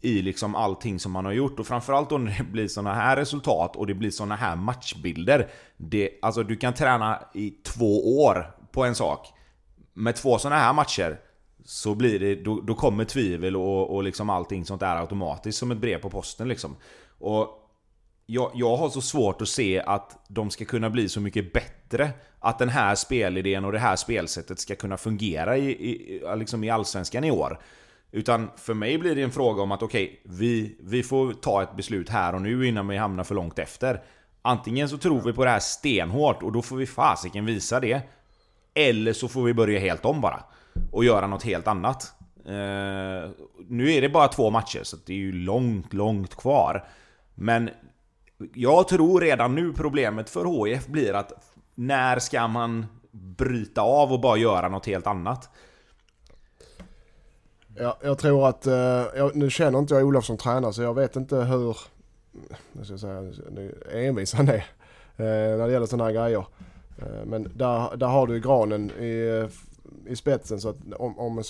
[0.00, 1.60] i liksom allting som man har gjort.
[1.60, 5.50] Och framförallt då när det blir såna här resultat och det blir såna här matchbilder.
[5.76, 9.28] Det, alltså du kan träna i två år på en sak.
[9.94, 11.20] Med två såna här matcher
[11.64, 15.70] så blir det, då, då kommer tvivel och, och liksom allting sånt där automatiskt som
[15.70, 16.76] ett brev på posten liksom.
[17.18, 17.48] Och
[18.26, 22.10] jag, jag har så svårt att se att de ska kunna bli så mycket bättre.
[22.38, 26.70] Att den här spelidén och det här spelsättet ska kunna fungera i, i, liksom i
[26.70, 27.60] Allsvenskan i år.
[28.12, 31.62] Utan för mig blir det en fråga om att okej, okay, vi, vi får ta
[31.62, 34.02] ett beslut här och nu innan vi hamnar för långt efter.
[34.42, 38.00] Antingen så tror vi på det här stenhårt och då får vi fasiken visa det.
[38.74, 40.44] Eller så får vi börja helt om bara.
[40.92, 42.12] Och göra något helt annat.
[42.46, 43.30] Uh,
[43.68, 46.88] nu är det bara två matcher så det är ju långt, långt kvar.
[47.34, 47.70] Men
[48.54, 51.32] jag tror redan nu problemet för HIF blir att
[51.74, 55.50] när ska man bryta av och bara göra något helt annat?
[57.74, 58.74] Ja, jag tror att, eh,
[59.16, 61.76] jag, nu känner inte jag Olof som tränare så jag vet inte hur,
[62.72, 63.32] jag ska säga,
[63.92, 64.54] envis han är
[65.16, 66.46] eh, när det gäller sådana här grejer.
[66.98, 69.48] Eh, men där, där har du granen i,
[70.06, 71.42] i spetsen så att om, om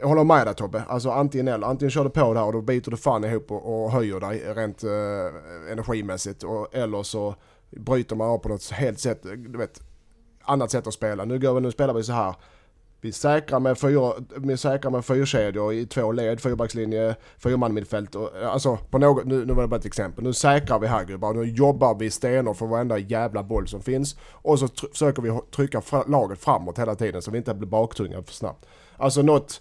[0.00, 0.82] jag håller med dig Tobbe.
[0.88, 1.66] Alltså antingen eller.
[1.66, 4.54] Antingen kör du på där och då biter du fan ihop och, och höjer dig
[4.54, 6.42] rent eh, energimässigt.
[6.42, 7.34] Och, eller så
[7.70, 9.82] bryter man av på något helt sätt, du vet,
[10.42, 11.24] annat sätt att spela.
[11.24, 12.34] Nu, går vi, nu spelar vi så här.
[13.00, 17.84] Vi säkrar med, fyra, vi säkrar med fyrkedjor i två led, fyrbackslinje, fyrman
[18.14, 20.24] och Alltså på något, nu, nu var det bara ett exempel.
[20.24, 21.34] Nu säkrar vi här gubbar.
[21.34, 24.16] Nu jobbar vi stenhårt för varenda jävla boll som finns.
[24.32, 28.22] Och så försöker vi trycka fra, laget framåt hela tiden så vi inte blir baktungade
[28.22, 28.66] för snabbt.
[28.96, 29.60] Alltså något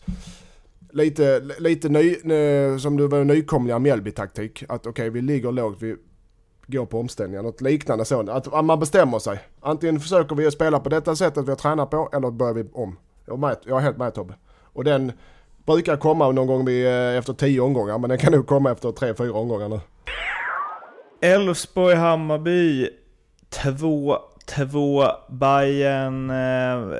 [0.91, 2.15] lite, lite ny,
[2.79, 4.63] som du var nykomlingar Mjällby-taktik.
[4.69, 5.95] Att okej, okay, vi ligger lågt, vi
[6.67, 7.43] går på omställningar.
[7.43, 8.29] Något liknande sånt.
[8.29, 9.39] Att man bestämmer sig.
[9.59, 12.97] Antingen försöker vi spela på detta sättet vi har tränat på eller börjar vi om.
[13.27, 14.33] Jag är, med, jag är helt med Tobbe.
[14.73, 15.11] Och den
[15.65, 18.91] brukar komma någon gång vid, eh, efter tio omgångar, men den kan nog komma efter
[18.91, 19.79] tre, fyra omgångar nu.
[21.21, 22.89] Elfsborg-Hammarby
[23.49, 26.99] 2 2 Bayern eh,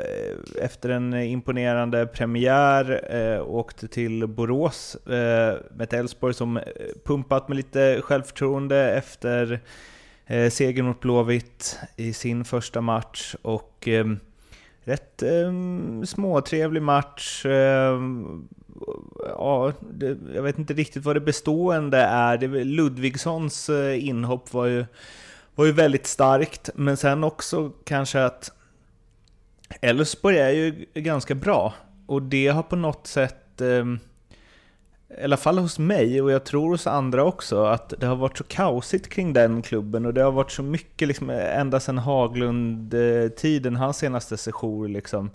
[0.64, 6.64] efter en imponerande premiär eh, åkte till Borås eh, med ett Elfsborg som eh,
[7.06, 9.60] pumpat med lite självförtroende efter
[10.26, 14.20] eh, segern mot Blåvitt i sin första match och ehm,
[14.88, 15.52] rätt eh,
[16.06, 17.46] småtrevlig match.
[17.46, 18.00] Eh,
[19.20, 22.38] ja, det, jag vet inte riktigt vad det bestående är.
[22.38, 24.86] Det, Ludvigssons eh, inhopp var ju,
[25.56, 28.52] var ju väldigt starkt, men sen också kanske att
[29.82, 31.74] Elfsborg är ju ganska bra
[32.06, 33.86] och det har på något sätt eh,
[35.10, 38.38] i alla fall hos mig och jag tror hos andra också, att det har varit
[38.38, 43.76] så kaosigt kring den klubben och det har varit så mycket liksom, ända sedan Haglund-tiden,
[43.76, 45.30] hans senaste session liksom,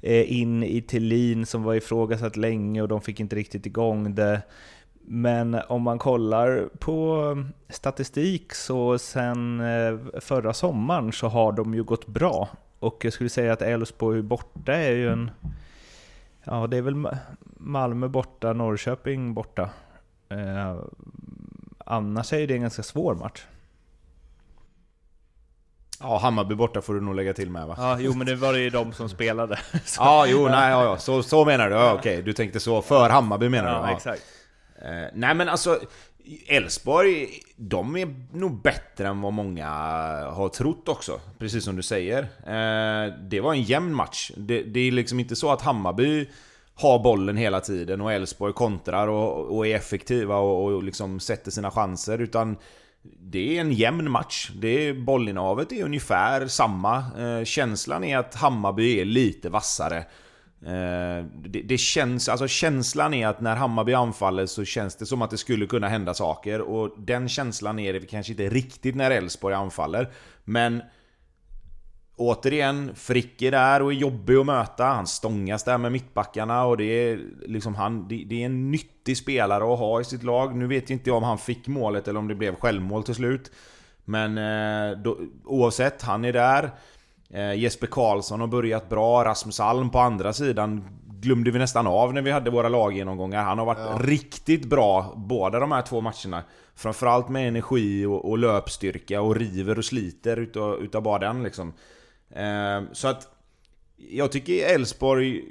[0.00, 4.42] eh, in i Tillin som var ifrågasatt länge och de fick inte riktigt igång det.
[5.08, 11.84] Men om man kollar på statistik så sen eh, förra sommaren så har de ju
[11.84, 12.48] gått bra.
[12.78, 15.30] Och jag skulle säga att Elfsborg borta är ju en
[16.46, 17.06] Ja, det är väl
[17.56, 19.70] Malmö borta, Norrköping borta.
[20.28, 20.76] Eh,
[21.78, 23.44] annars är det en ganska svår match.
[26.00, 27.74] Ja, Hammarby borta får du nog lägga till med va?
[27.78, 29.58] Ja, jo men det var ju de som spelade.
[29.84, 30.02] Så.
[30.02, 30.98] Ja, jo, nej, ja, ja.
[30.98, 31.74] Så, så menar du?
[31.74, 32.82] Ja, okej, du tänkte så.
[32.82, 33.90] För Hammarby menar ja, du?
[33.90, 34.22] Ja, exakt.
[34.82, 35.80] Eh, nej men alltså,
[36.46, 39.68] Elfsborg, de är nog bättre än vad många
[40.30, 41.20] har trott också.
[41.38, 42.22] Precis som du säger.
[42.22, 44.30] Eh, det var en jämn match.
[44.36, 46.28] Det, det, är liksom inte så att Hammarby
[46.74, 51.50] har bollen hela tiden och Elfsborg kontrar och, och, är effektiva och, och liksom sätter
[51.50, 52.18] sina chanser.
[52.18, 52.56] Utan
[53.02, 54.50] det är en jämn match.
[54.54, 56.96] Det är, bollinnehavet är ungefär samma.
[56.96, 60.04] Eh, känslan är att Hammarby är lite vassare.
[60.62, 65.22] Eh, det, det, känns, alltså känslan är att när Hammarby anfaller så känns det som
[65.22, 69.10] att det skulle kunna hända saker och den känslan är det kanske inte riktigt när
[69.10, 70.08] Elfsborg anfaller.
[70.44, 70.82] Men
[72.18, 74.84] Återigen, Frick är där och är jobbig att möta.
[74.84, 78.08] Han stångas där med mittbackarna och det är liksom han...
[78.08, 80.56] Det, det är en nyttig spelare att ha i sitt lag.
[80.56, 83.50] Nu vet jag inte om han fick målet eller om det blev självmål till slut.
[84.04, 86.70] Men eh, då, oavsett, han är där.
[87.30, 90.84] Eh, Jesper Karlsson har börjat bra, Rasmus Alm på andra sidan
[91.20, 93.42] glömde vi nästan av när vi hade våra laggenomgångar.
[93.42, 93.98] Han har varit ja.
[94.00, 96.42] riktigt bra båda de här två matcherna.
[96.74, 101.72] Framförallt med energi och, och löpstyrka och river och sliter utav, utav bara den liksom.
[102.30, 103.28] Eh, så att
[103.96, 105.44] jag tycker Elfsborg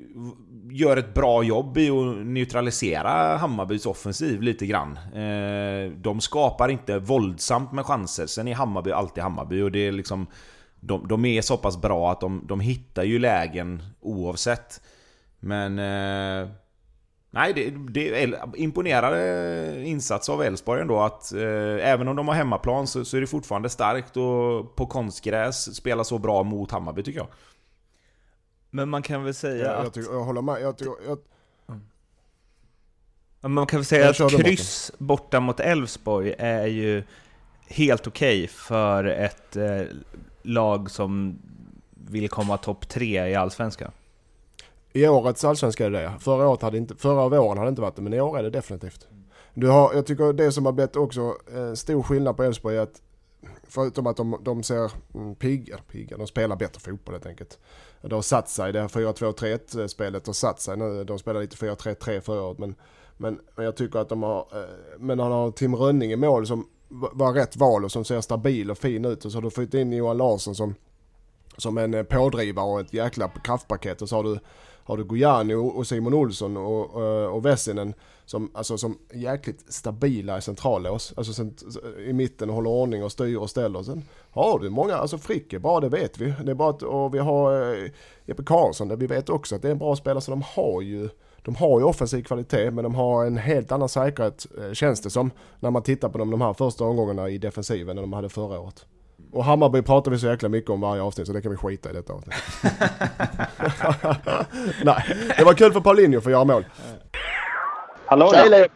[0.72, 4.98] gör ett bra jobb i att neutralisera Hammarbys offensiv lite grann.
[4.98, 8.26] Eh, de skapar inte våldsamt med chanser.
[8.26, 10.28] Sen är Hammarby alltid Hammarby och det är liksom
[10.86, 14.82] de, de är så pass bra att de, de hittar ju lägen oavsett.
[15.40, 15.80] Men...
[15.80, 16.50] Eh,
[17.30, 22.36] nej, det, det är imponerande insats av Elfsborg ändå att eh, även om de har
[22.36, 27.04] hemmaplan så, så, är det fortfarande starkt och på konstgräs spela så bra mot Hammarby
[27.04, 27.28] tycker jag.
[28.70, 29.84] Men man kan väl säga ja, att...
[29.84, 30.62] Jag, tycker, jag håller med.
[30.62, 31.20] Jag tycker, jag...
[33.50, 37.04] Man kan väl säga att kryss borta mot Elfsborg är ju
[37.68, 39.82] helt okej okay för ett eh,
[40.46, 41.40] lag som
[41.92, 43.92] vill komma topp tre i Allsvenskan?
[44.94, 46.14] I årets allsvenska är det det.
[46.20, 48.44] Förra, året hade inte, förra våren hade det inte varit det, men i år är
[48.44, 49.08] det definitivt.
[49.54, 52.82] Du har, jag tycker det som har blivit också eh, stor skillnad på Elfsborg är
[52.82, 53.02] att
[53.64, 57.60] förutom att de, de ser mm, pigga, pigga, de spelar bättre fotboll helt enkelt.
[58.02, 61.04] Det har satt sig, det här 4-2-3-1 spelet har satt sig nu.
[61.04, 62.76] De spelade lite 4-3-3 förra året men,
[63.18, 66.48] men, men jag tycker att de har, eh, men han har Tim Rönning i mål
[66.48, 69.26] som var rätt val och som ser stabil och fin ut.
[69.26, 70.76] Och så har du fått in Johan Larsson som,
[71.58, 74.02] som en eh, pådrivare och ett jäkla kraftpaket.
[74.02, 74.40] Och så har du,
[74.84, 77.94] har du Gojani och Simon Olsson och, och, och Vessinen
[78.26, 81.14] som, alltså, som jäkligt stabila i centrallås.
[81.18, 81.64] Alltså cent,
[82.08, 83.84] i mitten och håller ordning och styr och ställer.
[83.84, 86.34] Sen har du många, alltså Frick är bra, det vet vi.
[86.44, 87.92] Det är bara att, och vi har eh,
[88.26, 90.82] Jeppe Karlsson, där vi vet också att det är en bra spelare så de har
[90.82, 91.10] ju
[91.46, 95.10] de har ju offensiv kvalitet men de har en helt annan säkerhet eh, känns det
[95.10, 98.30] som när man tittar på dem de här första omgångarna i defensiven än de hade
[98.30, 98.86] förra året.
[99.32, 101.90] Och Hammarby pratar vi så jäkla mycket om varje avsnitt så det kan vi skita
[101.90, 102.36] i detta avsnitt.
[104.84, 105.04] Nej,
[105.38, 106.66] det var kul för Paulinho för att göra mål.
[108.06, 108.68] Hallå där!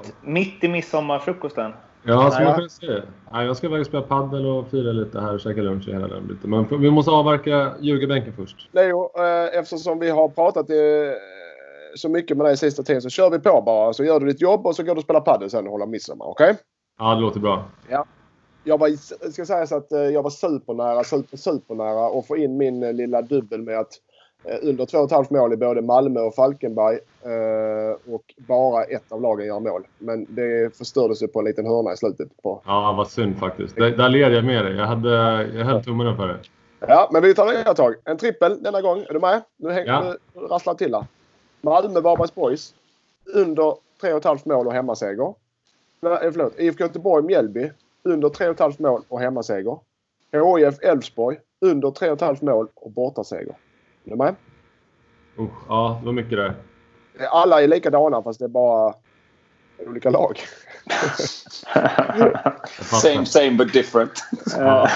[0.00, 1.72] Mitt, mitt i midsommarfrukosten.
[2.08, 3.02] Ja, som man kan se.
[3.32, 6.08] jag ska iväg och spela padel och fira lite här och käka lunch i hela
[6.08, 6.50] den biten.
[6.50, 8.68] Men vi måste avverka Ljugarbänken först.
[8.72, 10.76] Leo, eh, eftersom vi har pratat eh,
[11.94, 13.92] så mycket med dig sista tiden så kör vi på bara.
[13.92, 15.86] Så gör du ditt jobb och så går du och spelar padel sen och håller
[15.86, 16.26] midsommar.
[16.26, 16.50] Okej?
[16.50, 16.56] Okay?
[16.98, 17.64] Ja, det låter bra.
[17.88, 18.04] Ja.
[18.64, 18.88] Jag var,
[19.30, 23.22] ska säga så att eh, jag var supernära, super, supernära att få in min lilla
[23.22, 23.92] dubbel med att
[24.62, 26.98] under 2,5 mål i både Malmö och Falkenberg.
[27.22, 29.86] Eh, och bara ett av lagen gör mål.
[29.98, 32.42] Men det förstördes ju på en liten hörna i slutet.
[32.42, 32.62] På.
[32.66, 33.76] Ja, vad synd faktiskt.
[33.76, 34.76] Där, där led jag med dig.
[34.76, 35.10] Jag, hade,
[35.54, 36.38] jag höll tummen upp för det.
[36.80, 37.94] Ja, men vi tar nya tag.
[38.04, 38.98] En trippel denna gång.
[39.08, 39.42] Är du med?
[39.56, 40.14] Nu, häng, ja.
[40.34, 41.04] nu rasslar till här.
[41.60, 42.74] Malmö Varbergs Boys.
[43.34, 45.34] Under 3,5 mål och hemmaseger.
[46.00, 46.58] Nej, eh, förlåt.
[46.58, 47.70] IFK Göteborg Mjällby.
[48.02, 49.78] Under 3,5 mål och hemmaseger.
[50.32, 51.38] HIF Elfsborg.
[51.60, 53.54] Under 3,5 mål och bortaseger.
[54.08, 54.34] Är du med?
[55.38, 56.54] Uh, ja, det var mycket där.
[57.30, 58.94] Alla är likadana fast det är bara
[59.86, 60.40] olika lag.
[62.80, 64.12] same same but different.
[64.56, 64.88] Ja.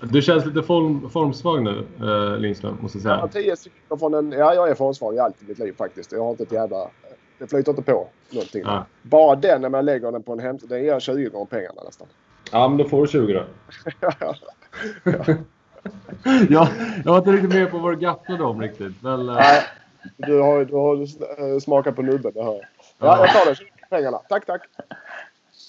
[0.00, 3.18] Du känns lite form, formsvag nu, eh, Lindström, måste jag säga.
[3.22, 4.32] Ja, tio sekunder från en...
[4.32, 6.12] Ja, jag är formsvag i allt i mitt liv faktiskt.
[6.12, 6.88] Jag har inte ett jävla...
[7.38, 8.62] Det flyter inte på någonting.
[8.64, 8.86] Ja.
[9.02, 12.06] Bara den när man lägger den på en hemsida, den ger 20 gånger pengarna nästan.
[12.52, 13.44] Ja, men då får du 20 då.
[14.00, 14.34] ja,
[16.48, 16.68] jag
[17.04, 19.02] var inte riktigt med på vad du gafflade om riktigt.
[19.02, 19.62] Men, eh, Nej,
[20.16, 21.02] du har, du har
[21.54, 22.64] eh, smakat på nubben, det hör jag.
[22.98, 23.54] Ja, jag tar det.
[23.56, 24.18] 20 pengarna.
[24.28, 24.62] Tack, tack.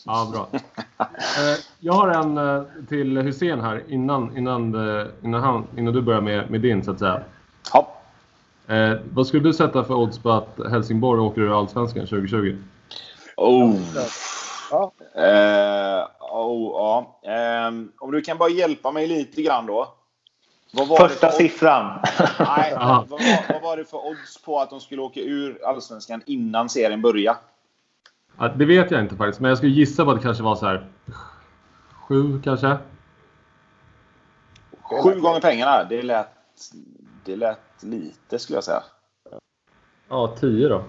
[0.05, 0.47] Ja, bra.
[0.99, 6.01] Eh, jag har en eh, till Hussein här innan, innan, eh, innan, han, innan du
[6.01, 7.23] börjar med, med din så att säga.
[7.73, 7.87] Ja.
[8.67, 12.57] Eh, vad skulle du sätta för odds på att Helsingborg åker ur Allsvenskan 2020?
[13.37, 13.75] Oh.
[14.71, 14.91] Ja.
[15.15, 17.19] Eh, oh, ja.
[17.31, 19.93] Ehm, om du kan bara hjälpa mig lite grann då.
[20.75, 21.99] Vad var Första för siffran.
[22.39, 26.21] Nej, vad, var, vad var det för odds på att de skulle åka ur Allsvenskan
[26.25, 27.37] innan serien började?
[28.37, 30.55] Ja, det vet jag inte faktiskt, men jag skulle gissa på att det kanske var
[30.55, 30.87] så här
[32.07, 32.77] sju kanske.
[35.03, 35.83] Sju gånger pengarna.
[35.83, 36.27] Det lät,
[37.25, 38.83] det lät lite skulle jag säga.
[40.09, 40.83] Ja, tio då.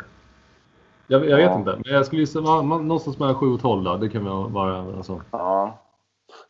[1.06, 1.58] Jag, jag vet Ja.
[1.58, 3.96] inte, men jag skulle gissa någonstans mellan sju och tolv då.
[3.96, 5.22] Det kan vara alltså.
[5.30, 5.78] Ja.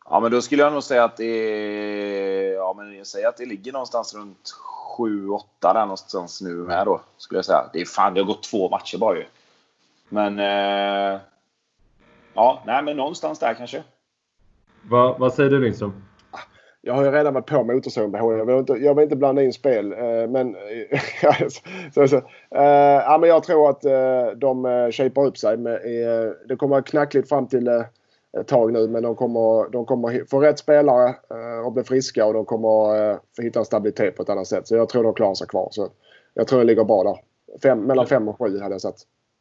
[0.09, 2.53] Ja, men då skulle jag nog säga att det är...
[2.53, 4.53] Ja, men jag säger att det ligger någonstans runt
[4.97, 7.01] 7-8 där någonstans nu med då.
[7.17, 7.69] Skulle jag säga.
[7.73, 9.25] Det är fan, det har gått två matcher bara ju.
[10.09, 10.39] Men...
[10.39, 11.19] Eh,
[12.33, 13.83] ja, nej men någonstans där kanske.
[14.89, 16.03] Va, vad säger du Lindström?
[16.81, 19.43] Jag har ju redan varit på motorsågen på Jag vill inte, jag vill inte blanda
[19.43, 19.93] in spel.
[19.93, 20.55] eh, Men,
[21.93, 22.15] så, så,
[22.55, 25.57] eh, ja, men jag tror att eh, de shapar upp sig.
[25.57, 25.81] Med,
[26.47, 27.83] det kommer vara knackligt fram till
[28.37, 28.87] ett tag nu.
[28.87, 32.25] Men de kommer, de kommer få rätt spelare eh, och bli friska.
[32.25, 34.67] Och de kommer få hitta en stabilitet på ett annat sätt.
[34.67, 35.67] Så jag tror de klarar sig kvar.
[35.71, 35.87] Så
[36.33, 37.17] jag tror det ligger bra där.
[37.63, 38.95] Fem, mellan fem och sju hade jag satt.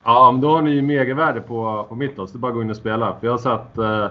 [0.04, 2.32] Ja, men då har ni ju megavärde på, på mitt odds.
[2.32, 3.16] Det är bara att gå in och spela.
[3.20, 4.08] För jag har satt eh,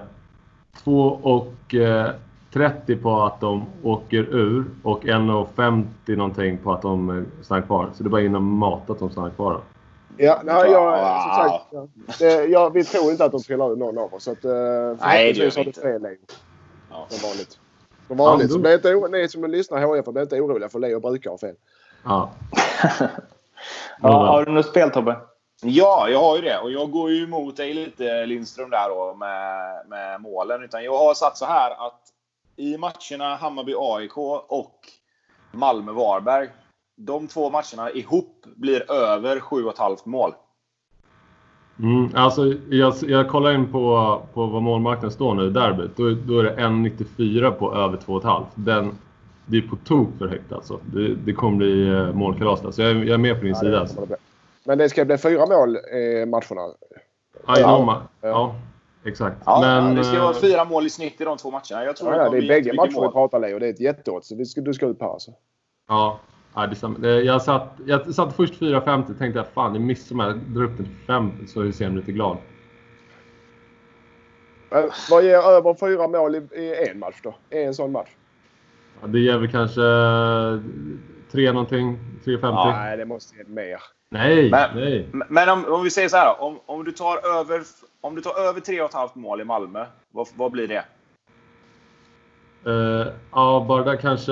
[0.84, 2.12] 2 och eh,
[2.54, 7.90] 30 på att de åker ur och 1,50 någonting på att de eh, stannar kvar.
[7.94, 9.54] Så det är bara in och mata att de stannar kvar.
[9.54, 9.62] Då.
[10.18, 11.22] Ja, nej, jag, Wow.
[11.22, 11.88] som sagt, ja.
[12.20, 14.24] det, jag, vi tror inte att de trillar ur någon av oss.
[14.24, 14.52] Så att, eh,
[15.02, 15.82] Nej, det gör förhoppningsvis vi har du inte.
[15.82, 16.18] fel Leo.
[16.92, 17.06] Ja.
[17.10, 17.60] Som vanligt.
[18.08, 18.48] Som vanligt.
[18.48, 21.30] Ja, så då- bli inte, ni som lyssnar HF, bli inte oroliga för Leo brukar
[21.32, 21.56] ha fel.
[22.04, 22.32] Ja.
[24.02, 25.16] Ja, har du något spel Tobbe?
[25.62, 26.58] Ja, jag har ju det.
[26.60, 30.64] Och jag går ju emot dig lite Lindström där då med, med målen.
[30.64, 32.02] Utan jag har satt så här att
[32.56, 34.76] i matcherna Hammarby-AIK och
[35.52, 36.50] Malmö-Varberg.
[36.98, 40.32] De två matcherna ihop blir över 7,5 mål.
[41.80, 45.92] Mm, alltså, jag, jag kollar in på, på vad målmarknaden står nu i derbyt.
[45.98, 48.44] Då, då är det 1,94 på över 2,5.
[48.56, 48.92] Den,
[49.46, 50.80] det är på tok för högt alltså.
[50.94, 52.72] Det, det kommer bli eh, målkalas där.
[52.72, 53.72] Så jag, är- jag är med på din Ja, sida.
[53.72, 54.08] det Alltså.
[54.64, 56.74] Men det ska bli fyra mål i matcherna.
[57.48, 58.02] Ja, i Ja.
[58.22, 58.56] ja,
[59.06, 59.38] exakt.
[59.46, 61.86] Ja, Men, det ska eh, vara fyra mål i snitt i de två matcherna.
[61.86, 63.60] Jag tror Ja, det det är bägge jättemycket matcher vi pratar Leo.
[63.60, 64.28] Det är ett jätteodds.
[64.28, 65.32] så vi ska- Du ska upp här alltså.
[65.88, 66.20] Ja,
[66.56, 66.68] ja
[67.00, 70.28] det Jag satt, jag satt först 4,50 tänkte jag fan, det missar mig.
[70.28, 72.38] Jag drar upp den till 5 så Hysén lite glad.
[74.70, 77.36] Men Vad ger över fyra mål i, i en match då?
[77.50, 78.10] I en sån match?
[79.02, 79.82] Ja, det ger väl kanske
[81.32, 82.72] 3 någonting, 3,50.
[82.72, 83.80] Nej, det måste ge mer.
[84.10, 85.10] Nej, Men- nej.
[85.12, 86.42] Men om, om vi säger så här.
[86.42, 87.62] Om, om, du tar över,
[88.02, 89.86] om du tar över 3,5 mål i Malmö.
[90.12, 90.86] Vad, vad blir det?
[92.66, 94.32] Eh, ja, bara där kanske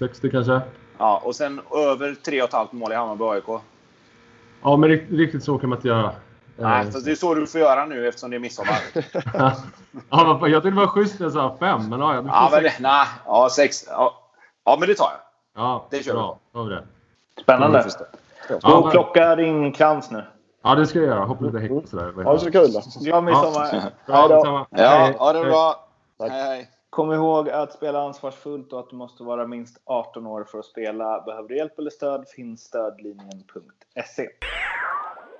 [0.00, 0.60] 2,60 kanske.
[0.98, 3.60] Ja, och sen över 3,5 mål i Hammarby AIK.
[4.62, 6.04] Ja, men rikt, riktigt så kan man inte göra.
[6.04, 6.12] Eh,
[6.56, 8.78] Nej, fast det är så du får göra nu eftersom det är midsommar.
[10.10, 12.62] ja, jag tyckte det var schysst när jag sa 5, men ja, får ja, men
[12.62, 12.76] sex.
[12.76, 13.06] det, nej.
[13.26, 13.84] Ja, sex.
[13.88, 14.14] Ja.
[14.64, 15.62] ja, men det tar jag.
[15.64, 16.38] Ja, det kör vi bra.
[16.52, 16.84] Då har vi det.
[17.42, 17.84] Spännande.
[18.48, 20.24] Gå Ja, och men- plocka din krans nu.
[20.62, 21.24] Ja, det ska jag göra.
[21.24, 22.12] Hoppa lite häck och sådär.
[22.24, 22.82] Ha det så kul då.
[23.00, 23.72] Glad midsommar.
[24.06, 24.12] Då.
[24.12, 25.14] Ja, Hej.
[25.18, 25.48] ja det Hej.
[25.50, 25.88] bra.
[26.18, 26.30] Tack.
[26.30, 26.68] Hej, hej.
[26.90, 30.64] Kom ihåg att spela ansvarsfullt och att du måste vara minst 18 år för att
[30.64, 31.20] spela.
[31.20, 34.28] Behöver du hjälp eller stöd finns stödlinjen.se.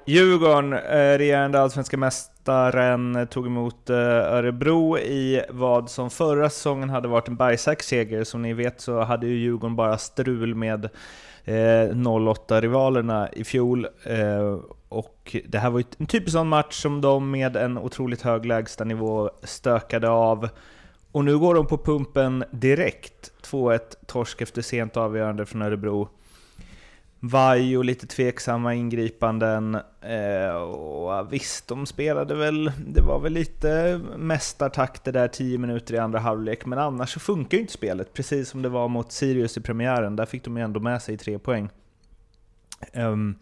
[0.07, 7.09] Djurgården, eh, regerande allsvenska mästaren, tog emot eh, Örebro i vad som förra säsongen hade
[7.09, 8.25] varit en bergsäker seger.
[8.25, 10.85] Som ni vet så hade ju Djurgården bara strul med
[11.45, 13.87] eh, 08-rivalerna i fjol.
[14.89, 18.47] Och det här var ju en typisk sån match som de med en otroligt hög
[18.47, 20.49] lägstanivå stökade av.
[21.13, 23.33] Och nu går de på pumpen direkt.
[23.43, 26.09] 2-1 torsk efter sent avgörande från Örebro.
[27.23, 29.75] Vaj och lite tveksamma ingripanden.
[30.01, 35.99] Eh, och visst, de spelade väl, det var väl lite mästartakter där 10 minuter i
[35.99, 39.57] andra halvlek, men annars så funkar ju inte spelet, precis som det var mot Sirius
[39.57, 40.17] i premiären.
[40.17, 41.69] Där fick de ju ändå med sig tre poäng.
[42.93, 43.35] Ehm,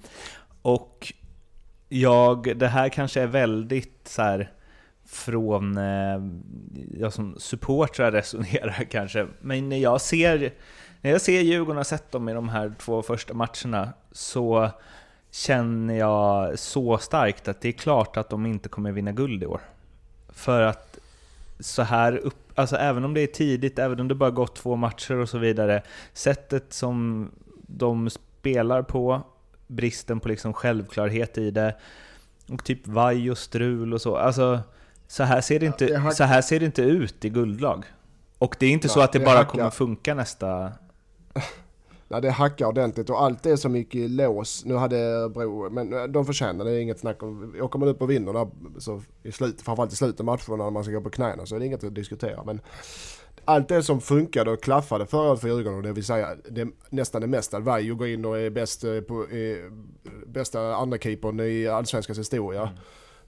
[0.62, 1.12] och
[1.88, 4.52] jag, det här kanske är väldigt så här
[5.08, 6.20] från, eh,
[6.98, 10.52] jag som supportrar resonerar kanske, men när jag ser
[11.00, 14.70] när jag ser Djurgården och har sett dem i de här två första matcherna så
[15.30, 19.46] känner jag så starkt att det är klart att de inte kommer vinna guld i
[19.46, 19.60] år.
[20.28, 20.98] För att
[21.60, 24.76] så här upp, alltså även om det är tidigt, även om det bara gått två
[24.76, 25.82] matcher och så vidare,
[26.12, 27.30] sättet som
[27.66, 29.22] de spelar på,
[29.66, 31.76] bristen på liksom självklarhet i det,
[32.48, 34.16] och typ vaj och strul och så.
[34.16, 34.60] Alltså,
[35.08, 37.84] så här ser det inte, det så här ser det inte ut i guldlag.
[38.38, 39.50] Och det är inte så Nej, att det det bara hackar.
[39.50, 40.72] kommer funka nästa...
[42.10, 46.04] Nej, det hackar ordentligt och allt som gick i lås, nu hade Bro, men eh,
[46.04, 47.56] de förtjänar det, är inget snack om.
[47.60, 48.48] Åker man upp och vinner där,
[48.78, 51.54] så i slut, framförallt i slutet av matcherna när man ska gå på knäna så
[51.54, 52.44] är det inget att diskutera.
[52.44, 52.60] Men
[53.44, 57.20] allt det som funkade och klaffade förra året för Djurgården, det vill säga det, nästan
[57.20, 57.58] det mesta.
[57.58, 59.70] Vaiho går in och är bäst, eh, på, är
[60.26, 62.70] bästa andra keepern i allsvenskans historia.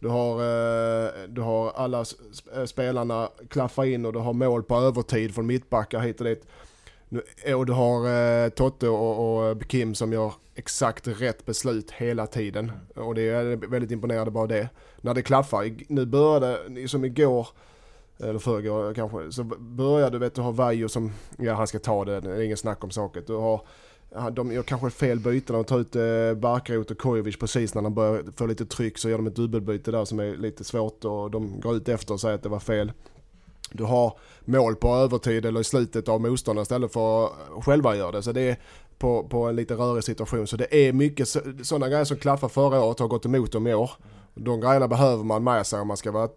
[0.01, 4.77] Du har, eh, du har alla sp- spelarna klaffa in och du har mål på
[4.77, 6.47] övertid från mittbackar hit och dit.
[7.09, 7.23] Nu,
[7.55, 8.09] och du har
[8.45, 12.73] eh, Totte och, och Kim som gör exakt rätt beslut hela tiden.
[12.97, 14.69] Och det är väldigt imponerande bara det.
[15.01, 15.75] När det klaffar.
[15.89, 17.49] Nu började, som igår,
[18.19, 22.05] eller förrgår kanske, så började du vet du har Vaiho som, ja han ska ta
[22.05, 23.23] det, det är ingen snack om saken.
[23.27, 23.61] Du har,
[24.33, 27.95] de gör kanske fel byten, de tar ut eh, Barkarot och Kojovic precis när de
[27.95, 31.31] börjar få lite tryck så gör de ett dubbelbyte där som är lite svårt och
[31.31, 32.93] de går ut efter och säger att det var fel.
[33.73, 38.13] Du har mål på övertid eller i slutet av motståndaren istället för att själva göra
[38.13, 38.23] det.
[38.23, 38.57] Så det är
[38.99, 40.47] på, på en lite rörig situation.
[40.47, 41.29] Så det är mycket
[41.63, 43.91] sådana grejer som klaffar förra året och har gått emot dem i år.
[44.35, 46.29] De grejerna behöver man med sig om man ska vara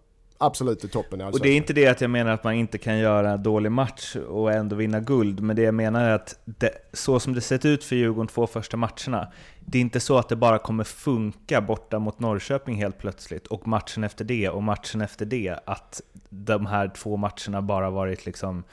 [0.46, 2.78] absolut i toppen i Och det är inte det att jag menar att man inte
[2.78, 6.38] kan göra en dålig match och ändå vinna guld, men det jag menar är att
[6.44, 10.18] det, så som det sett ut för Djurgården två första matcherna, det är inte så
[10.18, 14.62] att det bara kommer funka borta mot Norrköping helt plötsligt, och matchen efter det och
[14.62, 18.64] matchen efter det, att de här två matcherna bara varit liksom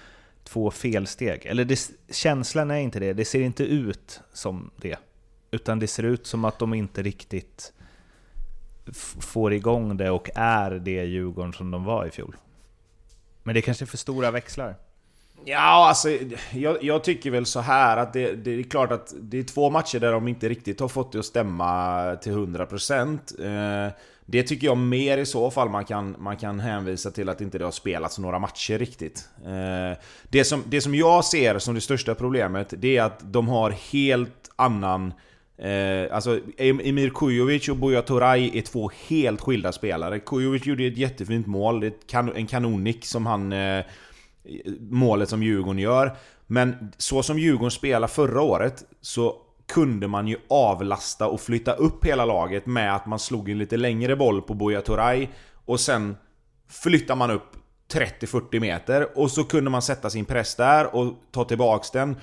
[0.43, 1.45] två felsteg.
[1.45, 4.97] Eller det, känslan är inte det, det ser inte ut som det.
[5.51, 7.73] Utan det ser ut som att de inte riktigt
[9.19, 12.35] får igång det och är det Djurgården som de var i fjol.
[13.43, 14.75] Men det kanske är för stora växlar.
[15.45, 16.09] Ja, alltså
[16.51, 19.69] jag, jag tycker väl så här att det, det är klart att det är två
[19.69, 23.87] matcher där de inte riktigt har fått det att stämma till 100%.
[23.87, 23.91] Eh,
[24.25, 27.57] det tycker jag mer i så fall man kan, man kan hänvisa till att inte
[27.57, 29.29] det har spelats några matcher riktigt.
[29.45, 29.97] Eh,
[30.29, 33.71] det, som, det som jag ser som det största problemet, det är att de har
[33.71, 35.13] helt annan
[35.61, 40.19] Eh, alltså Emir Kujovic och Buya Turay är två helt skilda spelare.
[40.19, 43.53] Kujovic gjorde ett jättefint mål, det är ett kan, en kanonnick som han...
[43.53, 43.85] Eh,
[44.79, 46.15] målet som Djurgården gör.
[46.47, 49.35] Men så som Djurgården spelade förra året så
[49.73, 53.77] kunde man ju avlasta och flytta upp hela laget med att man slog en lite
[53.77, 55.27] längre boll på Buya Turay
[55.65, 56.17] och sen
[56.69, 57.55] flyttar man upp
[57.93, 62.15] 30-40 meter och så kunde man sätta sin press där och ta tillbaks den.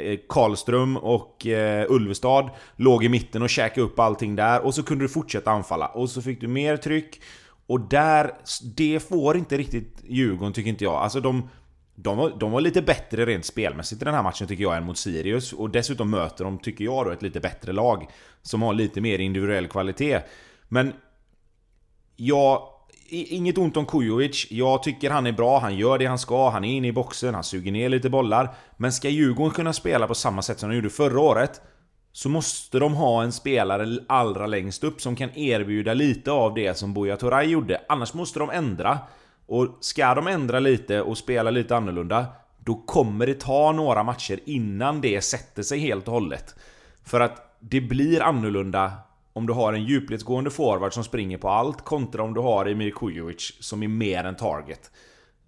[0.00, 4.82] Eh, Karlström och eh, Ulvestad låg i mitten och käkade upp allting där och så
[4.82, 7.20] kunde du fortsätta anfalla och så fick du mer tryck
[7.66, 8.30] och där,
[8.76, 10.94] det får inte riktigt Djurgården tycker inte jag.
[10.94, 11.48] Alltså de,
[11.94, 14.84] de, var, de var lite bättre rent spelmässigt i den här matchen tycker jag än
[14.84, 15.52] mot Sirius.
[15.52, 18.06] Och dessutom möter de, tycker jag då, ett lite bättre lag.
[18.42, 20.20] Som har lite mer individuell kvalitet.
[20.68, 20.92] Men...
[22.16, 22.62] Jag...
[23.12, 24.46] Inget ont om Kujovic.
[24.50, 27.34] Jag tycker han är bra, han gör det han ska, han är inne i boxen,
[27.34, 28.54] han suger ner lite bollar.
[28.76, 31.60] Men ska Djurgården kunna spela på samma sätt som de gjorde förra året
[32.12, 36.78] så måste de ha en spelare allra längst upp som kan erbjuda lite av det
[36.78, 37.80] som Buya Turay gjorde.
[37.88, 38.98] Annars måste de ändra.
[39.46, 42.26] Och ska de ändra lite och spela lite annorlunda,
[42.58, 46.54] då kommer det ta några matcher innan det sätter sig helt och hållet.
[47.04, 48.92] För att det blir annorlunda
[49.40, 52.90] om du har en djupledsgående forward som springer på allt kontra om du har Emir
[52.90, 54.90] Kujovic som är mer en target.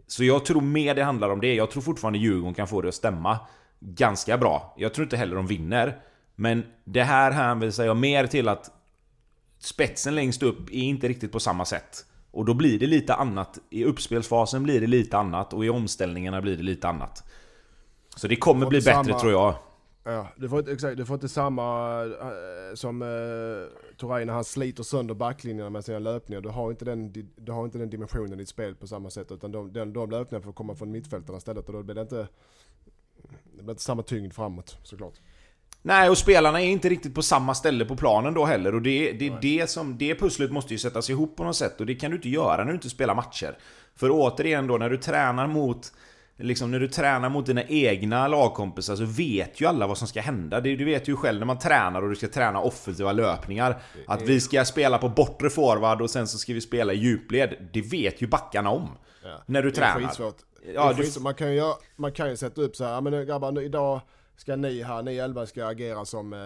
[0.06, 1.54] Så jag tror mer det handlar om det.
[1.54, 3.38] Jag tror fortfarande Djurgården kan få det att stämma
[3.80, 4.74] ganska bra.
[4.78, 5.98] Jag tror inte heller de vinner.
[6.34, 8.70] Men det här hänvisar jag mer till att
[9.58, 12.04] spetsen längst upp är inte riktigt på samma sätt.
[12.30, 13.58] Och då blir det lite annat.
[13.70, 17.24] I uppspelsfasen blir det lite annat och i omställningarna blir det lite annat.
[18.16, 19.54] Så det kommer bli bättre tror jag.
[20.04, 23.68] Ja, du får, inte- exakt, du får inte samma eh, som uh,
[24.00, 26.40] Turay när han sliter sönder backlinjerna med sina löpningar.
[26.40, 29.32] Du har inte den, du har inte den dimensionen i ditt spel på samma sätt.
[29.32, 31.66] Utan de, de, de löpningarna får komma från mittfältarna istället.
[31.66, 32.28] Och då blir det inte,
[33.56, 35.14] det blir inte samma tyngd framåt såklart.
[35.82, 38.74] Nej, och spelarna är inte riktigt på samma ställe på planen då heller.
[38.74, 41.80] Och det, det, är det, som, det pusslet måste ju sättas ihop på något sätt.
[41.80, 43.58] Och det kan du inte göra när du inte spelar matcher.
[43.94, 45.92] För återigen då, när du tränar mot...
[46.42, 50.20] Liksom när du tränar mot dina egna lagkompisar så vet ju alla vad som ska
[50.20, 50.60] hända.
[50.60, 53.82] Du vet ju själv när man tränar och du ska träna offensiva löpningar.
[54.06, 57.68] Att vi ska spela på bortre forward och sen så ska vi spela i djupled.
[57.72, 58.88] Det vet ju backarna om.
[59.46, 60.10] När du tränar.
[60.18, 60.32] Ja,
[60.74, 61.20] Ja, du-.
[61.20, 61.62] Man, kan ju,
[61.96, 64.00] man kan ju sätta upp så här, ja men grabbar idag
[64.36, 66.38] ska ni här, ni elva ska agera som eh,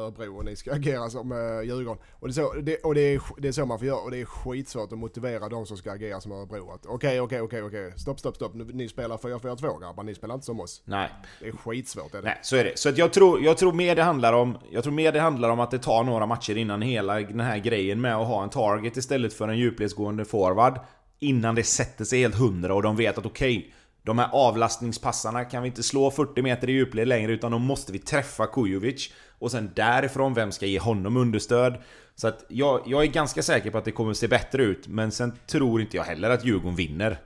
[0.00, 2.02] Örebro och ni ska agera som eh, Djurgården.
[2.12, 4.10] Och, det är, så, det, och det, är, det är så man får göra och
[4.10, 6.70] det är skitsvårt att motivera de som ska agera som Örebro.
[6.70, 10.46] att Okej, okej, okej, okej, stopp, stopp, stopp, ni spelar 4-4-2 grabbar, ni spelar inte
[10.46, 10.82] som oss.
[10.84, 11.10] Nej.
[11.40, 12.24] Det är skitsvårt är det.
[12.24, 12.78] Nej, så är det.
[12.78, 15.50] Så att jag, tror, jag tror mer det handlar om Jag tror mer det handlar
[15.50, 18.50] om att det tar några matcher innan hela den här grejen med att ha en
[18.50, 20.80] target istället för en djupledsgående forward
[21.20, 23.74] Innan det sätter sig helt hundra och de vet att okej
[24.08, 27.92] de här avlastningspassarna kan vi inte slå 40 meter i djupled längre utan då måste
[27.92, 31.78] vi träffa Kujovic Och sen därifrån, vem ska ge honom understöd?
[32.14, 35.10] Så att jag, jag är ganska säker på att det kommer se bättre ut Men
[35.10, 37.18] sen tror inte jag heller att Djurgården vinner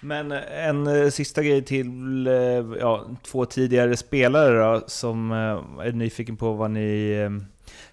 [0.00, 2.34] Men eh, en eh, sista grej till eh,
[2.80, 7.14] ja, två tidigare spelare då, som är nyfiken på vad ni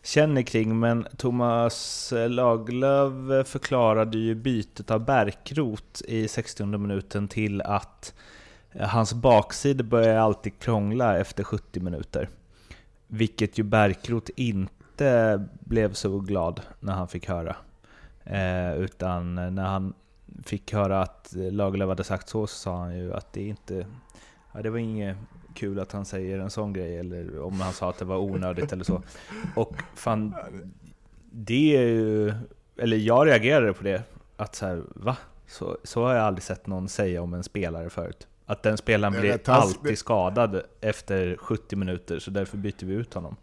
[0.04, 0.80] känner kring.
[0.80, 8.14] Men Thomas Lagerlöf förklarade ju bytet av Bärkrot i 60 minuten till att
[8.72, 12.30] eh, hans baksida börjar alltid krångla efter 70 minuter.
[13.08, 17.56] Vilket ju Bärkrot inte blev så glad när han fick höra.
[18.24, 19.94] Eh, utan när han
[20.44, 23.86] fick höra att Lagerlöf hade sagt så, så sa han ju att det inte...
[24.54, 25.18] Ja, det var inget
[25.56, 28.74] kul att han säger en sån grej, eller om han sa att det var onödigt
[28.74, 29.02] eller så.
[29.56, 30.36] Och fan,
[31.32, 32.34] det är ju...
[32.78, 34.04] Eller jag reagerade på det,
[34.38, 35.18] att så här, va?
[35.48, 38.28] Så, så har jag aldrig sett någon säga om en spelare förut.
[38.46, 43.14] Att den spelaren är blir alltid skadad efter 70 minuter, så därför byter vi ut
[43.14, 43.36] honom.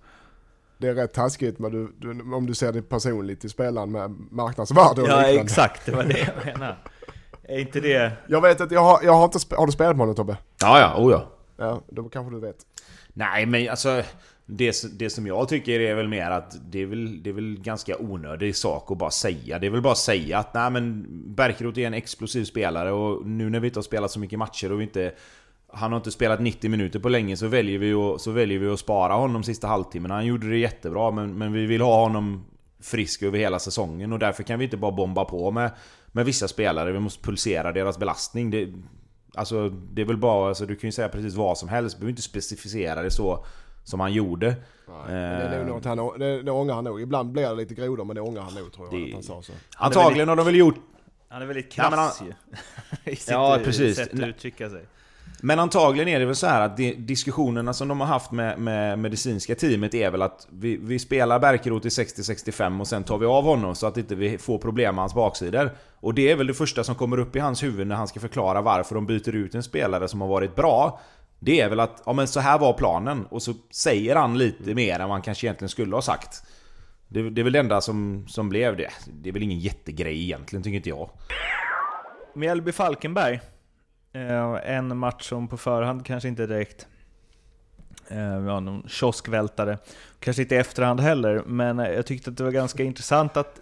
[0.79, 4.11] Det är rätt taskigt men du, du, om du ser det personligt till spelaren med
[4.31, 5.41] marknadsvärde och Ja, liknande.
[5.43, 6.77] exakt, det var det jag menade.
[7.43, 8.13] Är inte det...
[8.27, 10.37] Jag vet att jag har, jag har inte, har du spelat med honom Tobbe?
[10.61, 11.29] Ja, ja, oh ja
[11.63, 12.57] Ja, då kanske du vet.
[13.13, 14.03] Nej men alltså
[14.47, 17.61] det, det som jag tycker är väl mer att det är väl, det är väl
[17.61, 19.59] ganska onödig sak att bara säga.
[19.59, 23.27] Det är väl bara att säga att nej men Bärkroth är en explosiv spelare och
[23.27, 25.13] nu när vi inte har spelat så mycket matcher och vi inte
[25.75, 28.69] han har inte spelat 90 minuter på länge så väljer vi att, så väljer vi
[28.69, 30.11] att spara honom sista halvtimmen.
[30.11, 32.45] Han gjorde det jättebra men, men vi vill ha honom
[32.81, 35.71] frisk över hela säsongen och därför kan vi inte bara bomba på med,
[36.13, 36.93] med vissa spelare.
[36.93, 38.51] Vi måste pulsera deras belastning.
[38.51, 38.69] Det,
[39.35, 41.97] alltså det är väl bara, alltså, du kan ju säga precis vad som helst.
[41.97, 43.45] Du behöver inte specificera det så
[43.85, 44.47] som han gjorde.
[44.89, 47.01] Nej, men det, är något han, det, det ångrar han nog.
[47.01, 49.23] Ibland blir det lite grodor men det ångrar han nog tror jag Det- att han
[49.23, 49.53] sa så.
[49.77, 50.75] Antagligen har de väl gjort
[51.29, 52.33] Han är väldigt krass ju.
[53.13, 53.97] I sitt Ja, eh, precis.
[53.97, 54.85] sätt att uttrycka sig.
[55.45, 58.99] Men antagligen är det väl så här att diskussionerna som de har haft med, med
[58.99, 63.27] medicinska teamet är väl att vi, vi spelar Bärkeroth i 60-65 och sen tar vi
[63.27, 65.71] av honom så att inte vi får problem med hans baksidor.
[66.01, 68.21] Och det är väl det första som kommer upp i hans huvud när han ska
[68.21, 71.01] förklara varför de byter ut en spelare som har varit bra.
[71.39, 73.27] Det är väl att, ja men så här var planen.
[73.27, 76.43] Och så säger han lite mer än man kanske egentligen skulle ha sagt.
[77.09, 78.91] Det, det är väl det enda som, som blev det.
[79.23, 81.11] Det är väl ingen jättegrej egentligen, tycker inte jag.
[82.35, 83.35] Mjällby-Falkenberg.
[83.35, 83.41] Eh,
[84.13, 86.87] Eh, en match som på förhand kanske inte direkt
[88.09, 89.79] eh, var ja, någon kioskvältare.
[90.21, 93.61] Kanske inte i efterhand heller, men jag tyckte att det var ganska intressant att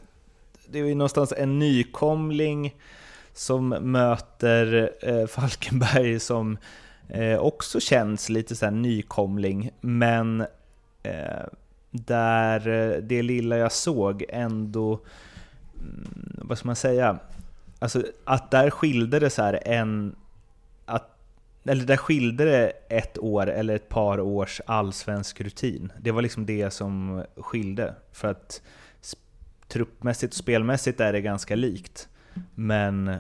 [0.67, 2.77] det är ju någonstans en nykomling
[3.33, 6.59] som möter eh, Falkenberg som
[7.39, 10.47] också känns lite så här nykomling, men
[11.91, 12.61] där
[13.01, 15.01] det lilla jag såg ändå,
[15.79, 17.19] mm, vad ska man säga,
[17.81, 20.17] Alltså att där skilde det så här en...
[21.65, 25.93] Eller där skilde det ett år eller ett par års allsvensk rutin.
[26.01, 27.95] Det var liksom det som skilde.
[28.13, 28.63] För att
[29.69, 32.09] truppmässigt och spelmässigt är det ganska likt.
[32.55, 33.17] Men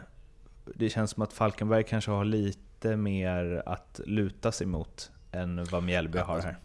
[0.64, 5.82] det känns som att Falkenberg kanske har lite mer att luta sig mot än vad
[5.82, 6.58] Mjällby har här.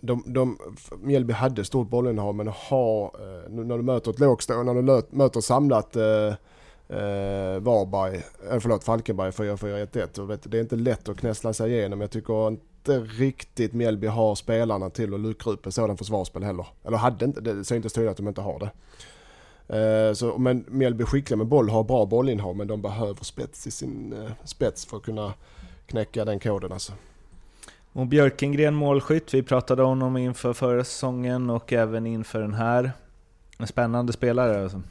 [0.00, 0.58] De, de,
[1.02, 5.16] Mjällby hade stort bollinnehav men har, eh, nu när du möter ett lågstående, när du
[5.16, 6.34] möter samlat eh,
[6.90, 8.16] eh, Varberg,
[8.50, 10.48] eh, förlåt Falkenberg 4-4-1-1.
[10.48, 12.00] Det är inte lätt att knäsla sig igenom.
[12.00, 16.66] Jag tycker inte riktigt Mjällby har spelarna till att luckra upp en sådan försvarsspel heller.
[16.84, 18.70] Eller hade inte, det syntes tydligt att de inte har det.
[19.76, 23.66] Eh, så, men Mjällby är skickliga med boll, har bra bollinnehav men de behöver spets
[23.66, 25.34] i sin eh, spets för att kunna
[25.86, 26.92] knäcka den koden alltså.
[27.92, 32.92] Och Björkengren målskytt, vi pratade om honom inför förra säsongen och även inför den här.
[33.58, 34.82] En spännande spelare alltså.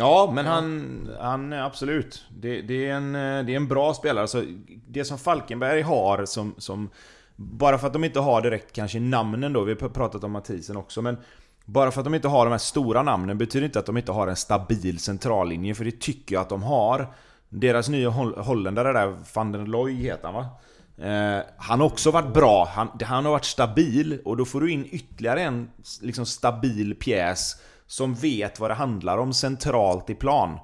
[0.00, 2.24] Ja, men han, han absolut.
[2.40, 4.22] Det, det, är en, eh, det är en bra spelare.
[4.22, 4.44] Alltså,
[4.88, 6.90] det som Falkenberg har som, som...
[7.36, 10.76] Bara för att de inte har direkt kanske namnen då, vi har pratat om Mathisen
[10.76, 11.16] också, men
[11.64, 14.12] bara för att de inte har de här stora namnen betyder inte att de inte
[14.12, 17.06] har en stabil centrallinje, för det tycker jag att de har.
[17.48, 20.46] Deras nya holl- holländare där, van den Looy heter han va?
[21.06, 24.70] Eh, han har också varit bra, han, han har varit stabil och då får du
[24.70, 25.70] in ytterligare en
[26.00, 27.56] liksom, stabil pjäs
[27.90, 30.58] som vet vad det handlar om centralt i plan.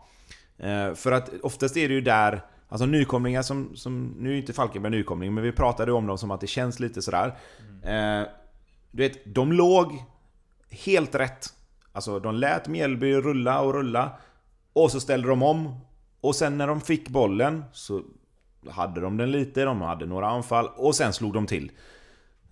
[0.58, 4.40] Eh, för att oftast är det ju där Alltså nykomlingar som, som nu är ju
[4.40, 7.38] inte Falkenberg nykomling, men vi pratade om dem som att det känns lite sådär.
[7.82, 8.28] Eh,
[8.90, 10.04] du vet, de låg
[10.70, 11.54] helt rätt.
[11.92, 14.18] Alltså de lät Mjällby rulla och rulla.
[14.72, 15.80] Och så ställde de om.
[16.20, 18.02] Och sen när de fick bollen så
[18.70, 21.70] hade de den lite, de hade några anfall och sen slog de till.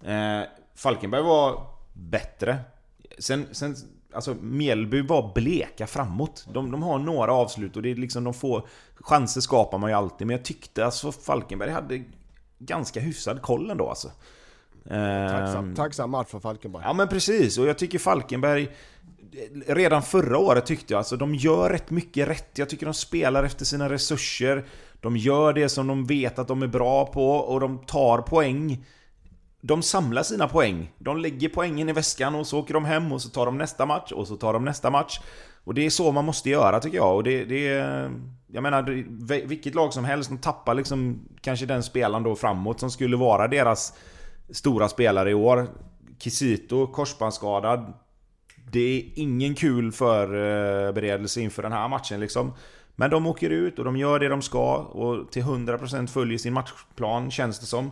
[0.05, 0.41] Eh,
[0.75, 2.59] Falkenberg var bättre.
[3.18, 3.77] Sen, sen
[4.15, 6.47] alltså Mjällby var bleka framåt.
[6.53, 8.67] De, de har några avslut och det är liksom de får...
[8.95, 12.03] Chanser skapar man ju alltid, men jag tyckte alltså Falkenberg hade
[12.59, 14.11] ganska hyfsad koll ändå alltså.
[14.89, 16.83] Tacksam, Ehm, tacksam match för Falkenberg.
[16.87, 18.69] Ja men precis, och jag tycker Falkenberg
[19.67, 22.59] Redan förra året tyckte jag alltså de gör rätt mycket rätt.
[22.59, 24.65] Jag tycker de spelar efter sina resurser.
[25.01, 28.85] De gör det som de vet att de är bra på och de tar poäng.
[29.67, 30.93] De samlar sina poäng.
[30.99, 33.87] De lägger poängen i väskan och så åker de hem och så tar de nästa
[33.87, 35.21] match och så tar de nästa match.
[35.65, 37.17] Och det är så man måste göra tycker jag.
[37.17, 38.11] Och det, det är...
[38.47, 38.83] Jag menar,
[39.47, 43.49] vilket lag som helst, de tappar liksom kanske den spelaren då framåt som skulle vara
[43.49, 43.93] deras
[44.51, 45.69] stora spelare i år.
[46.19, 47.93] Kisito, korsbandsskadad.
[48.73, 52.53] Det är ingen kul förberedelse eh, inför den här matchen liksom.
[52.97, 56.53] Men de åker ut och de gör det de ska och till 100% följer sin
[56.53, 57.91] matchplan känns det som.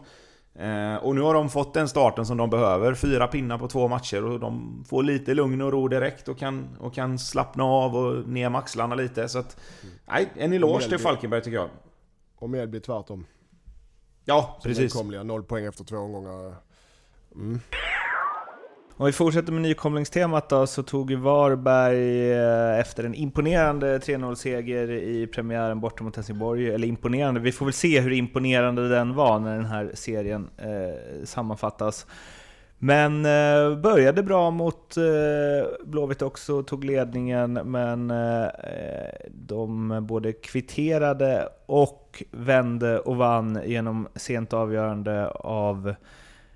[0.55, 2.94] Eh, och nu har de fått den starten som de behöver.
[2.94, 6.76] Fyra pinnar på två matcher och de får lite lugn och ro direkt och kan,
[6.80, 9.28] och kan slappna av och ner med axlarna lite.
[9.28, 9.57] Så att,
[10.09, 10.98] nej, en eloge till.
[10.98, 11.68] Falkenberg tycker jag.
[12.38, 13.26] Och Mjällby tvärtom.
[14.24, 14.94] Ja, Som precis.
[14.94, 16.55] nykomlingar, noll poäng efter två omgångar.
[19.03, 24.90] Om vi fortsätter med nykomlingstemat då, så tog ju Varberg eh, efter en imponerande 3-0-seger
[24.90, 29.38] i premiären borta mot Helsingborg, eller imponerande, vi får väl se hur imponerande den var
[29.38, 32.07] när den här serien eh, sammanfattas.
[32.78, 38.48] Men eh, började bra mot eh, Blåvitt också, tog ledningen, men eh,
[39.28, 45.94] de både kvitterade och vände och vann genom sent avgörande av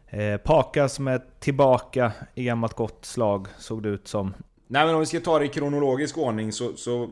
[0.08, 4.34] Eh, Paka som är tillbaka i gammalt gott slag, såg det ut som.
[4.66, 7.10] Nej men om vi ska ta det i kronologisk ordning så, så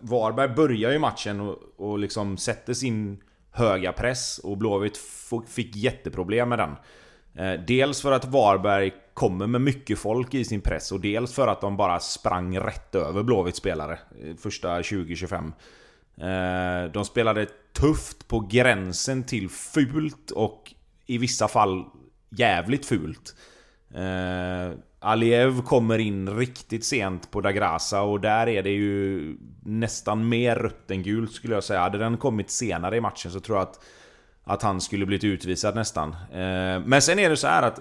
[0.00, 5.00] Varberg börjar ju matchen och, och liksom sätter sin höga press och Blåvitt
[5.46, 6.76] fick jätteproblem med den.
[7.34, 11.48] Eh, dels för att Varberg kommer med mycket folk i sin press och dels för
[11.48, 15.52] att de bara sprang rätt över Blåvitts spelare eh, första 20-25.
[16.16, 20.74] Eh, de spelade tufft på gränsen till fult och
[21.06, 21.84] i vissa fall
[22.36, 23.34] jävligt fult.
[23.94, 30.56] Eh, Aliev kommer in riktigt sent på Dagrasa och där är det ju nästan mer
[30.56, 31.80] rött än gult skulle jag säga.
[31.80, 33.80] Hade den kommit senare i matchen så tror jag att,
[34.44, 36.10] att han skulle blivit utvisad nästan.
[36.12, 37.80] Eh, men sen är det så här att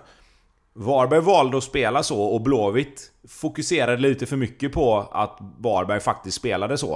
[0.73, 6.37] Varberg valde att spela så och Blåvitt fokuserade lite för mycket på att Varberg faktiskt
[6.37, 6.95] spelade så.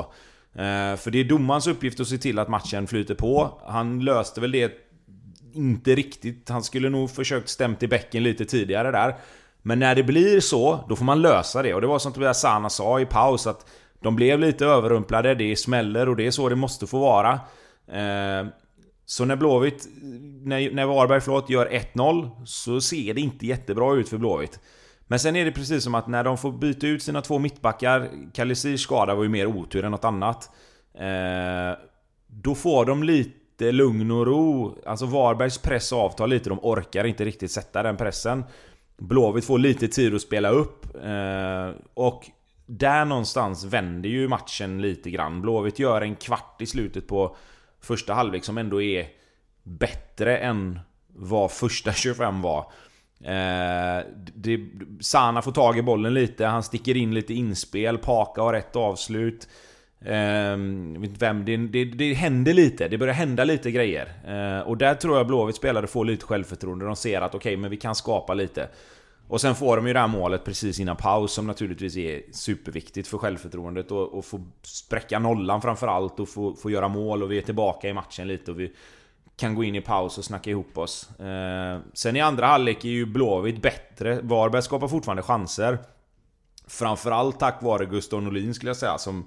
[0.54, 3.62] Eh, för det är domarens uppgift att se till att matchen flyter på.
[3.68, 4.87] Han löste väl det
[5.58, 6.50] inte riktigt.
[6.50, 9.16] Han skulle nog försökt stämt i bäcken lite tidigare där.
[9.62, 11.74] Men när det blir så, då får man lösa det.
[11.74, 13.66] Och det var som Tobias Sana sa i paus att
[14.02, 17.32] de blev lite överrumplade, det smäller och det är så det måste få vara.
[17.88, 18.48] Eh,
[19.06, 19.88] så när Blåvitt,
[20.44, 24.60] när, när Varberg förlåt, gör 1-0 så ser det inte jättebra ut för Blåvitt.
[25.08, 28.10] Men sen är det precis som att när de får byta ut sina två mittbackar,
[28.34, 30.50] Kalisirs skada var ju mer otur än något annat.
[30.94, 31.80] Eh,
[32.28, 34.78] då får de lite Lite lugn och ro.
[34.86, 38.44] Alltså Varbergs press avtar lite, de orkar inte riktigt sätta den pressen.
[38.98, 40.96] Blåvitt får lite tid att spela upp.
[41.04, 42.24] Eh, och
[42.66, 45.42] där någonstans vänder ju matchen lite grann.
[45.42, 47.36] Blåvitt gör en kvart i slutet på
[47.82, 49.08] första halvlek som ändå är
[49.64, 52.60] bättre än vad första 25 var.
[53.22, 54.06] Eh,
[54.36, 54.60] det,
[55.00, 59.48] Sana får tag i bollen lite, han sticker in lite inspel, Paka har rätt avslut.
[60.06, 64.08] Ehm, jag vet inte vem, det, det, det händer lite, det börjar hända lite grejer.
[64.28, 67.72] Eh, och där tror jag Blåvitt spelare får lite självförtroende, de ser att okej, men
[67.72, 68.70] vi kan skapa lite.
[69.28, 73.08] Och sen får de ju det här målet precis innan paus som naturligtvis är superviktigt
[73.08, 77.38] för självförtroendet och, och få spräcka nollan framförallt och få, få göra mål och vi
[77.38, 78.74] är tillbaka i matchen lite och vi
[79.38, 81.20] kan gå in i paus och snacka ihop oss.
[81.20, 84.20] Eh, sen i andra halvlek är ju Blåvitt bättre.
[84.22, 85.78] Varberg skapar fortfarande chanser.
[86.68, 89.26] Framförallt tack vare Gustav Norlin skulle jag säga som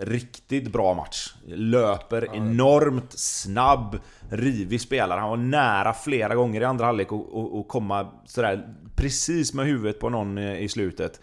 [0.00, 1.34] Riktigt bra match.
[1.46, 3.98] Löper enormt snabb,
[4.30, 5.20] rivig spelare.
[5.20, 9.66] Han var nära flera gånger i andra halvlek och, och, och komma sådär precis med
[9.66, 11.20] huvudet på någon i slutet.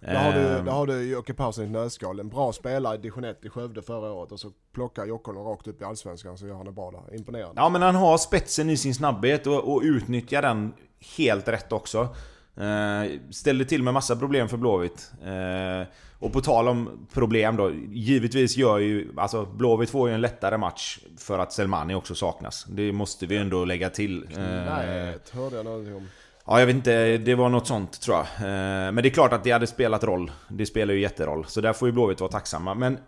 [0.00, 2.20] Där har, du, Ehm, där har du Jocke Persson i ett nötskal.
[2.20, 5.44] En bra spelare i division 1 i Skövde förra året och så plockar Jocke honom
[5.44, 7.16] rakt upp i Allsvenskan så gör han det bra där.
[7.16, 7.60] Imponerande.
[7.60, 10.72] Ja men han har spetsen i sin snabbhet och, och utnyttjar den
[11.16, 12.08] helt rätt också.
[12.56, 15.12] Eh, ställde till med massa problem för Blåvitt.
[15.24, 15.86] Eh,
[16.18, 19.08] och på tal om problem då, givetvis gör ju...
[19.16, 22.64] Alltså Blåvitt får ju en lättare match för att Selmani också saknas.
[22.68, 24.22] Det måste vi ändå lägga till.
[24.22, 26.08] Eh, Nej, hörde jag någonting om.
[26.46, 27.18] Ja, jag vet inte.
[27.18, 28.24] Det var något sånt tror jag.
[28.26, 30.30] Eh, Men det är klart att det hade spelat roll.
[30.48, 31.44] Det spelar ju jätteroll.
[31.48, 32.74] Så där får ju Blåvitt vara tacksamma.
[32.74, 32.98] Men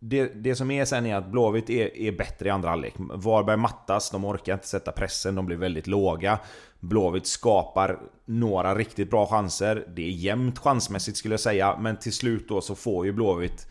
[0.00, 2.94] det, det som är sen är att Blåvitt är, är bättre i andra halvlek.
[2.98, 6.38] Varberg mattas, de orkar inte sätta pressen, de blir väldigt låga.
[6.80, 9.84] Blåvitt skapar några riktigt bra chanser.
[9.96, 13.66] Det är jämnt chansmässigt skulle jag säga, men till slut då så får ju Blåvitt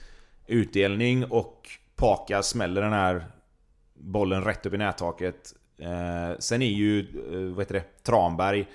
[0.47, 3.25] utdelning och Paka smäller den här
[3.93, 5.53] bollen rätt upp i nättaket.
[5.77, 8.67] Eh, sen är ju, eh, vad heter det, Tranberg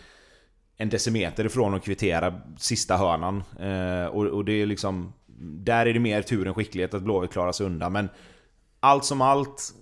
[0.77, 3.43] en decimeter ifrån att kvittera sista hörnan.
[3.61, 5.13] Eh, och, och det är liksom...
[5.39, 7.93] Där är det mer tur än skicklighet att Blåvitt klarar sig undan.
[7.93, 8.09] Men
[8.81, 9.75] allt som allt,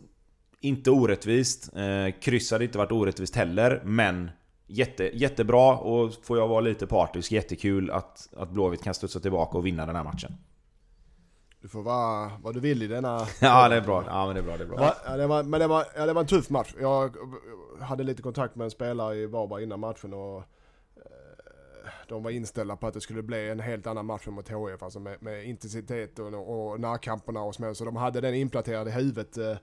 [0.60, 1.76] inte orättvist.
[1.76, 4.30] Eh, kryss hade inte varit orättvist heller, men
[4.66, 9.58] jätte, jättebra och får jag vara lite partisk, jättekul att, att Blåvitt kan studsa tillbaka
[9.58, 10.34] och vinna den här matchen.
[11.60, 13.26] Du får vara vad du vill i denna...
[13.40, 14.04] Ja, det är bra.
[14.06, 14.56] Ja, men det är bra.
[14.56, 14.94] Det är bra.
[15.06, 16.74] Ja, det var, men det var, ja, det var en tuff match.
[16.80, 17.16] Jag
[17.80, 20.44] hade lite kontakt med en spelare i Varberg innan matchen och
[22.08, 25.00] de var inställda på att det skulle bli en helt annan match mot HF, alltså
[25.00, 29.38] med, med intensitet och, och närkamperna och så, så de hade den implanterad i huvudet
[29.38, 29.56] eh,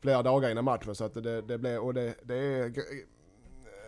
[0.00, 2.72] flera dagar innan matchen så att det, det blev, och det, det är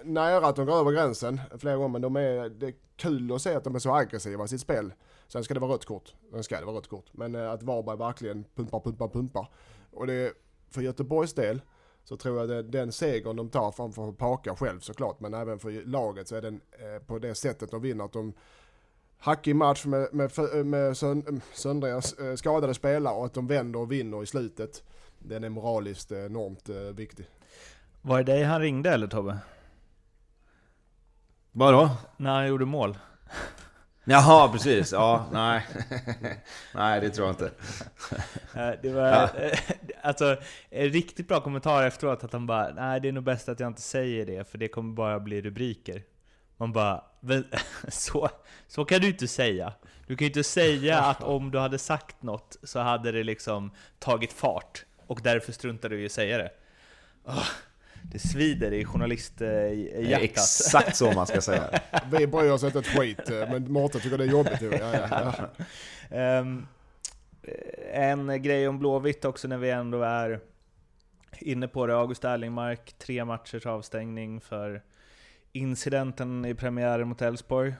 [0.05, 3.43] nära att de går över gränsen flera gånger men de är, det är kul att
[3.43, 4.93] se att de är så aggressiva i sitt spel.
[5.29, 7.07] Sen ska det vara rött kort, sen ska det vara rött kort.
[7.13, 9.49] Men eh, att Varberg verkligen pumpar, pumpar, pumpar.
[9.93, 10.33] Och det,
[10.71, 11.61] för Göteborgs del
[12.05, 15.87] så tror jag det, den segern de tar framför Paka själv såklart, men även för
[15.87, 18.05] laget så är den eh, på det sättet de vinner.
[18.05, 18.33] Att de
[19.19, 23.81] hackig match med, med, med, med sön, söndriga, eh, skadade spelare och att de vänder
[23.81, 24.85] och vinner i slutet.
[25.19, 27.27] Den är moraliskt eh, enormt eh, viktig.
[28.03, 29.39] Var det dig han ringde eller Tobbe?
[31.53, 31.91] Vadå?
[32.17, 32.99] När han gjorde mål?
[34.11, 34.93] Jaha, precis.
[34.93, 35.67] Ja, nej.
[36.75, 37.51] nej, det tror jag inte.
[38.83, 39.31] Det var
[40.03, 40.37] alltså,
[40.71, 43.67] en riktigt bra kommentar efteråt att han bara Nej det är nog bäst att jag
[43.67, 46.03] inte säger det för det kommer bara bli rubriker
[46.57, 47.45] Man bara "Men,
[47.89, 48.29] så,
[48.69, 49.73] så kan du inte säga
[50.07, 53.71] Du kan ju inte säga att om du hade sagt något så hade det liksom
[53.99, 56.51] tagit fart och därför struntar du i att säga det
[58.03, 61.81] Det svider i journalisthjärtat Exakt så man ska säga.
[62.13, 64.61] Vi bryr oss inte ett skit, eh, men Mårten tycker det är jobbigt.
[64.61, 65.65] Ja, ja, ja.
[66.17, 66.67] Ehm,
[67.93, 70.41] en grej om Blåvitt också när vi ändå är
[71.39, 71.97] inne på det.
[71.97, 74.83] August Erlingmark, tre matchers avstängning för
[75.53, 77.75] incidenten i premiären mot Elfsborg.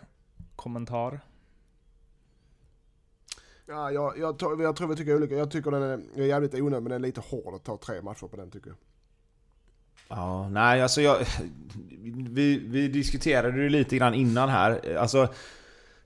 [0.57, 1.21] Kommentar?
[3.67, 5.35] Ja, jag, jag, tror- jag tror vi tycker olika.
[5.35, 8.03] Jag tycker den är, är jävligt onödig, men den är lite hård att ta tre
[8.03, 8.77] matcher på den tycker jag.
[10.11, 11.19] Ja, nej alltså jag...
[12.31, 14.97] Vi, vi diskuterade det lite grann innan här.
[14.99, 15.29] Alltså...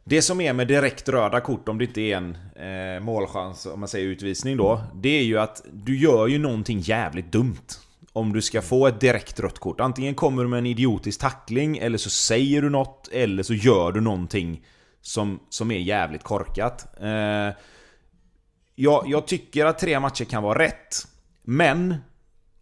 [0.07, 3.81] Det som är med direkt röda kort, om det inte är en eh, målchans, om
[3.81, 4.83] man säger utvisning då.
[4.95, 7.67] Det är ju att du gör ju någonting jävligt dumt.
[8.13, 9.81] Om du ska få ett direkt rött kort.
[9.81, 13.93] Antingen kommer du med en idiotisk tackling, eller så säger du något, eller så gör
[13.93, 14.65] du någonting
[15.01, 16.87] som, som är jävligt korkat.
[17.01, 17.57] Eh,
[18.75, 21.07] jag, jag tycker att tre matcher kan vara rätt.
[21.43, 21.95] Men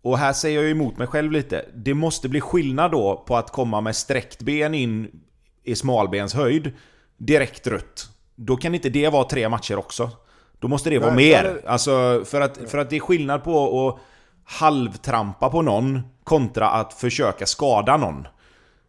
[0.02, 1.64] och här säger jag emot mig själv lite.
[1.74, 5.20] Det måste bli skillnad då på att komma med sträckt ben in
[5.64, 6.72] i smalbens höjd
[7.16, 8.08] direkt rött.
[8.34, 10.10] Då kan inte det vara tre matcher också.
[10.58, 11.42] Då måste det vara Nej, mer.
[11.42, 11.62] nej, nej.
[11.66, 13.98] Alltså, för att, för att det är skillnad på att
[14.44, 18.26] halvtrampa på någon kontra att försöka skada någon.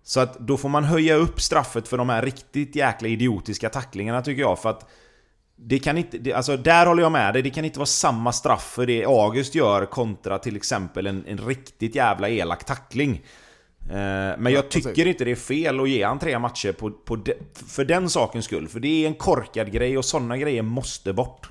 [0.04, 4.22] Så att då får man höja upp straffet för de här riktigt jäkla idiotiska tacklingarna
[4.22, 4.60] tycker jag.
[4.60, 4.90] För att
[5.56, 8.32] det kan inte, det, alltså där håller jag med dig, det kan inte vara samma
[8.32, 13.22] straff för det August gör kontra till exempel en, en riktigt jävla elak tackling.
[13.90, 17.16] Eh, men jag tycker inte det är fel att ge han tre matcher på, på
[17.16, 17.34] de,
[17.68, 18.68] för den sakens skull.
[18.68, 21.50] För det är en korkad grej och sådana grejer måste bort.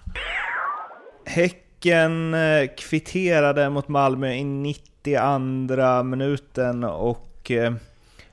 [1.24, 7.74] Häcken eh, kvitterade mot Malmö i 92 minuten och eh,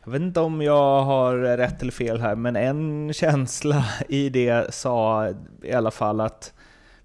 [0.09, 4.73] jag vet inte om jag har rätt eller fel här, men en känsla i det
[4.73, 5.29] sa
[5.63, 6.53] i alla fall att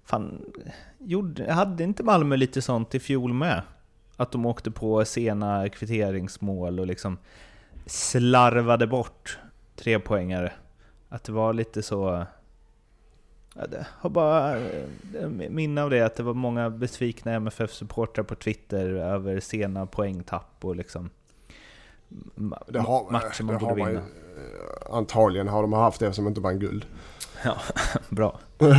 [0.03, 0.45] fan,
[0.99, 3.61] gjorde, hade inte Malmö lite sånt i fjol med?
[4.17, 7.17] Att de åkte på sena kvitteringsmål och liksom
[7.85, 9.39] slarvade bort
[9.75, 10.51] tre poängare.
[11.09, 12.25] Att det var lite så...
[13.55, 18.85] Jag har bara eh, minne av det, att det var många besvikna MFF-supportrar på Twitter
[18.89, 21.09] över sena poängtapp och liksom
[22.67, 23.91] det har, matcher man borde vinna.
[23.91, 26.85] eh, Antagligen har de haft det som inte vann guld.
[27.43, 27.55] Ja,
[28.09, 28.39] bra.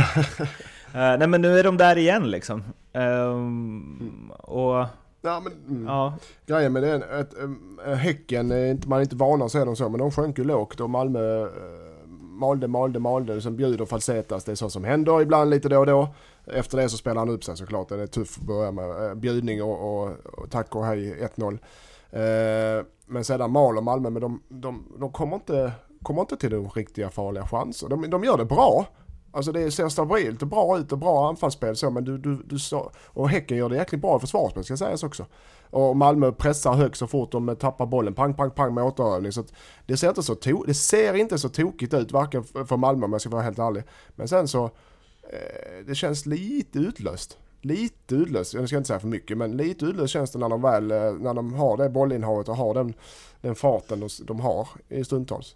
[0.93, 2.63] Eh, nej men nu är de där igen liksom.
[2.93, 4.85] Ehm, och
[5.21, 5.85] Ja, men, mm.
[5.87, 6.13] Ja,
[6.45, 7.33] Grejen med det är att
[7.87, 10.37] äh, Häcken, är inte, man är inte vana att se dem så, men de sjönk
[10.37, 11.47] ju lågt och Malmö äh,
[12.39, 13.41] malde, malde, malde.
[13.41, 16.07] Sen bjuder Falsetas, det är sånt som händer ibland lite då och då.
[16.45, 17.89] Efter det så spelar han upp sig såklart.
[17.89, 21.57] Det är tufft att börja med bjudning och, och, och tack och hej 1-0.
[22.11, 26.69] Äh, men sedan maler Malmö, men de, de, de kommer, inte, kommer inte till de
[26.69, 27.89] riktiga farliga chanser.
[27.89, 28.85] De, de gör det bra.
[29.31, 32.59] Alltså det ser stabilt och bra ut och bra anfallsspel så men du, du, du
[32.59, 35.25] så, och Häcken gör det jäkligt bra i försvarsspel ska sägas också.
[35.69, 39.31] Och Malmö pressar högt så fort de tappar bollen, pang, pang, pang med återövning.
[39.31, 39.43] Så
[39.85, 43.11] det, ser inte så to det ser inte så tokigt ut, varken för Malmö om
[43.11, 43.83] jag ska vara helt ärlig.
[44.15, 44.65] Men sen så,
[45.23, 47.37] eh, det känns lite utlöst.
[47.61, 50.61] Lite uddlös, jag ska inte säga för mycket, men lite uddlös känns det när de
[50.61, 52.93] väl, eh, när de har det bollinnehavet och har den,
[53.41, 55.55] den farten de, de har i stundtals.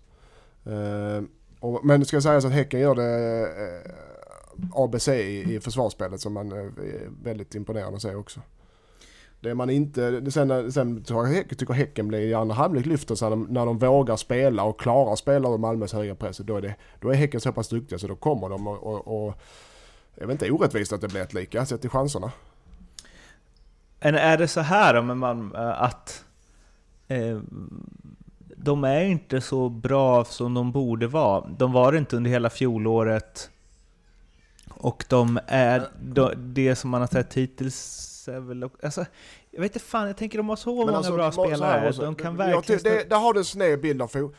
[0.65, 1.23] Eh,
[1.59, 3.91] och, men ska sägas att Häcken gör det eh,
[4.73, 8.39] ABC i, i försvarsspelet som man eh, är väldigt imponerande att se också.
[9.39, 13.35] Det man inte, sen, eh, sen tycker Häcken blir i andra halvlek lyfter sig när
[13.35, 16.37] de, när de vågar spela och klarar att spela över Malmös höga press.
[16.37, 19.27] Då är, det, då är Häcken så pass duktiga så då kommer de och, och,
[19.27, 19.33] och
[20.15, 22.31] jag vet inte orättvist att det blir ett lika sett till chanserna.
[23.99, 26.25] Men är det så här med Malmö att
[27.07, 27.39] eh,
[28.55, 31.47] de är inte så bra som de borde vara.
[31.57, 33.49] De var det inte under hela fjolåret.
[34.69, 39.05] Och de är, de, det som man har sett hittills är väl, alltså,
[39.51, 41.85] jag vet inte fan, jag tänker de har så många alltså, bra spelare.
[41.87, 42.81] måste- De kan verkligen...
[42.81, 44.33] ty- det, Där har du en sned bild av.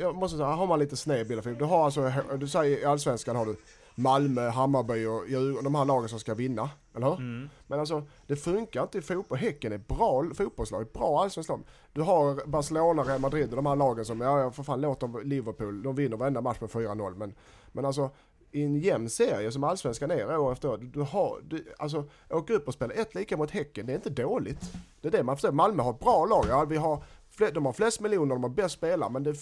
[0.00, 1.58] Jag måste säga, här har man lite sned bild av fotboll.
[1.58, 3.56] Du har alltså, du säger i Allsvenskan har du
[3.94, 6.70] Malmö, Hammarby och Djurgården, de här lagen som ska vinna.
[6.94, 7.16] Eller hur?
[7.16, 7.48] Mm.
[7.66, 9.38] Men alltså, det funkar inte i fotboll.
[9.38, 11.60] Häcken är bra fotbollslag, ett bra allsvenskt lag.
[11.92, 15.20] Du har Barcelona, Real Madrid och de här lagen som, ja, för fan låt dem,
[15.24, 17.14] Liverpool, de vinner varenda match med 4-0.
[17.14, 17.34] Men,
[17.72, 18.10] men alltså,
[18.52, 22.52] i en jämn serie som allsvenskan är år efter år, du har, du, alltså, åka
[22.52, 24.72] upp och spela ett lika mot Häcken, det är inte dåligt.
[25.00, 25.52] Det är det man förstår.
[25.52, 27.04] Malmö har ett bra lag, ja, vi har,
[27.38, 29.36] de har flest miljoner, de har bäst spelare, men det,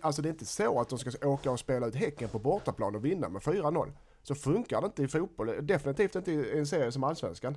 [0.00, 2.94] alltså, det är inte så att de ska åka och spela ut Häcken på bortaplan
[2.94, 3.92] och vinna med 4-0.
[4.22, 7.56] Så funkar det inte i fotboll, definitivt inte i en serie som allsvenskan.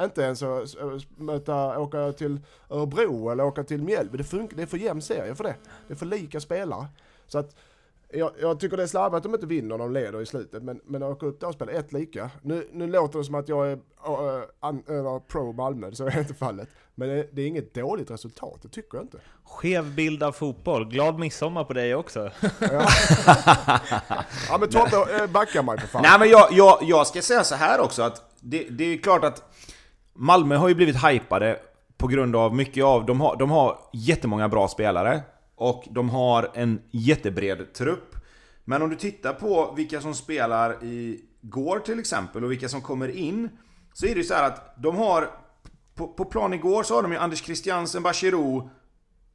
[0.00, 4.18] Inte ens att att möta, åka till Örebro eller åka till Mjällby.
[4.18, 5.54] Det, funkar, det är för jämn serie för det.
[5.86, 6.86] Det är för lika spelare.
[7.26, 7.56] Så att
[8.12, 10.62] jag, jag tycker det är slarvigt att de inte vinner när de leder i slutet.
[10.62, 12.30] Men, men åka upp där och spela ett lika.
[12.42, 16.18] Nu, nu låter det som att jag är uh, an, eller pro Malmö, så är
[16.18, 16.68] inte fallet.
[16.94, 19.18] Men det, det är inget dåligt resultat, det tycker jag inte.
[19.44, 20.88] Skev bild av fotboll.
[20.88, 22.30] Glad midsommar på dig också.
[22.60, 22.68] Ja,
[24.48, 26.02] ja men Tobbe, eh, backa mig för fan.
[26.02, 29.24] Nej men jag, jag, jag ska säga så här också att det, det är klart
[29.24, 29.42] att
[30.12, 31.58] Malmö har ju blivit hypade
[31.96, 33.06] på grund av mycket av...
[33.06, 35.22] De har, de har jättemånga bra spelare
[35.58, 38.14] och de har en jättebred trupp.
[38.64, 42.80] Men om du tittar på vilka som spelar i går till exempel och vilka som
[42.80, 43.48] kommer in
[43.92, 45.30] så är det ju så här att de har...
[45.94, 48.70] På, på plan igår så har de ju Anders Christiansen, Bachirou,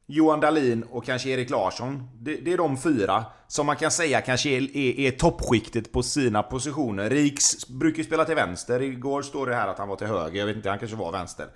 [0.06, 2.08] Johan Dahlin och kanske Erik Larsson.
[2.20, 6.02] Det, det är de fyra som man kan säga kanske är, är, är toppskiktet på
[6.02, 7.10] sina positioner.
[7.10, 8.82] Riks brukar ju spela till vänster.
[8.82, 10.38] Igår står det här att han var till höger.
[10.38, 11.46] Jag vet inte, han kanske var vänster.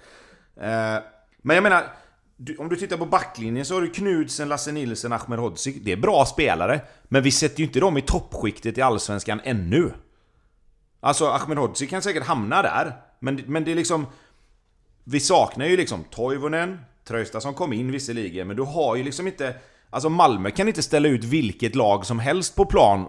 [0.57, 1.03] Eh,
[1.43, 1.85] men jag menar,
[2.41, 5.77] du, om du tittar på backlinjen så har du Knudsen, Lasse Nilsson, Ahmed Hodzic.
[5.83, 6.81] Det är bra spelare.
[7.05, 9.93] Men vi sätter ju inte dem i toppskiktet i Allsvenskan ännu.
[11.01, 12.93] Alltså Ahmed Hodzic kan säkert hamna där.
[13.21, 14.07] Men, men det är liksom...
[15.05, 19.55] Vi saknar ju liksom Toivonen, Traustason kom in visserligen, men du har ju liksom inte...
[19.91, 23.09] Alltså Malmö kan inte ställa ut vilket lag som helst på plan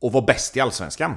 [0.00, 1.14] och vara bäst i Allsvenskan.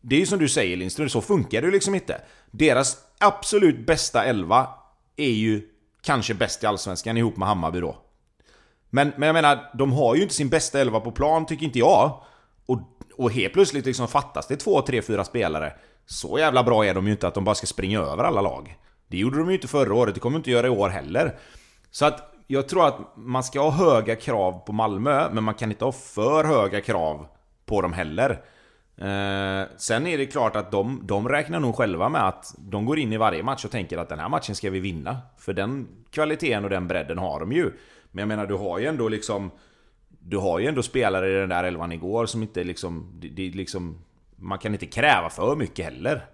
[0.00, 2.20] Det är ju som du säger Lindström, så funkar det ju liksom inte.
[2.50, 4.68] Deras absolut bästa elva
[5.16, 5.62] är ju
[6.02, 7.96] kanske bäst i Allsvenskan ihop med Hammarby då.
[8.90, 11.78] Men, men jag menar, de har ju inte sin bästa elva på plan tycker inte
[11.78, 12.20] jag.
[12.66, 12.80] Och,
[13.16, 15.72] och helt plötsligt liksom fattas det två, tre, fyra spelare.
[16.06, 18.78] Så jävla bra är de ju inte att de bara ska springa över alla lag.
[19.08, 21.38] Det gjorde de ju inte förra året, det kommer de inte göra i år heller.
[21.90, 25.70] Så att jag tror att man ska ha höga krav på Malmö, men man kan
[25.70, 27.26] inte ha för höga krav
[27.66, 28.44] på dem heller.
[29.00, 32.98] Eh, sen är det klart att de, de räknar nog själva med att de går
[32.98, 35.18] in i varje match och tänker att den här matchen ska vi vinna.
[35.38, 37.72] För den kvaliteten och den bredden har de ju.
[38.10, 39.50] Men jag menar, du har ju ändå liksom...
[40.08, 43.12] Du har ju ändå spelare i den där elvan igår som inte liksom...
[43.20, 43.98] Det, det är liksom
[44.36, 46.26] man kan inte kräva för mycket heller.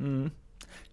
[0.00, 0.30] Mm.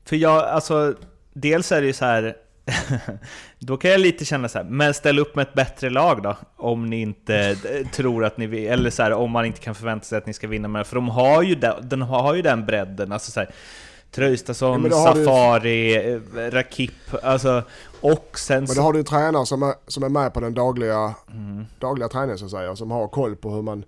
[0.03, 0.95] För jag, alltså,
[1.33, 2.37] dels är det ju så här...
[3.59, 6.37] då kan jag lite känna så här, men ställ upp med ett bättre lag då,
[6.57, 7.55] om ni inte
[7.91, 10.33] tror att ni vill, eller så här, om man inte kan förvänta sig att ni
[10.33, 13.39] ska vinna med för de har ju den, den har ju den bredden, alltså så
[13.39, 16.91] här, Ja, Traustason, då har du- Safari, eh, Rakip,
[17.23, 17.63] alltså,
[18.01, 20.53] och sen Men då har du ju tränare som är, som är med på den
[20.53, 21.65] dagliga, Mm.
[21.79, 23.83] dagliga träningen så att säga, som har koll på hur man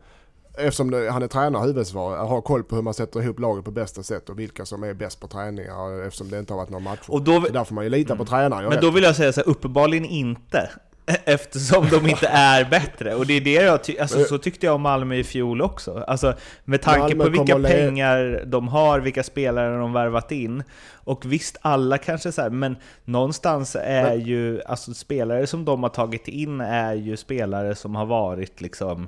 [0.57, 3.71] eftersom det, han är tränare huvudsvarig, har koll på hur man sätter ihop laget på
[3.71, 6.83] bästa sätt och vilka som är bäst på träningar eftersom det inte har varit några
[6.83, 7.11] matcher.
[7.11, 8.69] Och då, Så där får man ju lita på tränaren.
[8.69, 10.69] men då vill jag säga så här, uppenbarligen inte.
[11.25, 13.15] Eftersom de inte är bättre.
[13.15, 16.03] Och det är det jag ty- alltså, så tyckte jag om Malmö i fjol också.
[16.07, 16.33] Alltså,
[16.65, 20.63] med tanke Malmö på vilka pengar de har, vilka spelare de värvat in.
[20.93, 22.75] Och visst, alla kanske så här, men
[23.05, 28.05] någonstans är ju, alltså spelare som de har tagit in är ju spelare som har
[28.05, 29.07] varit liksom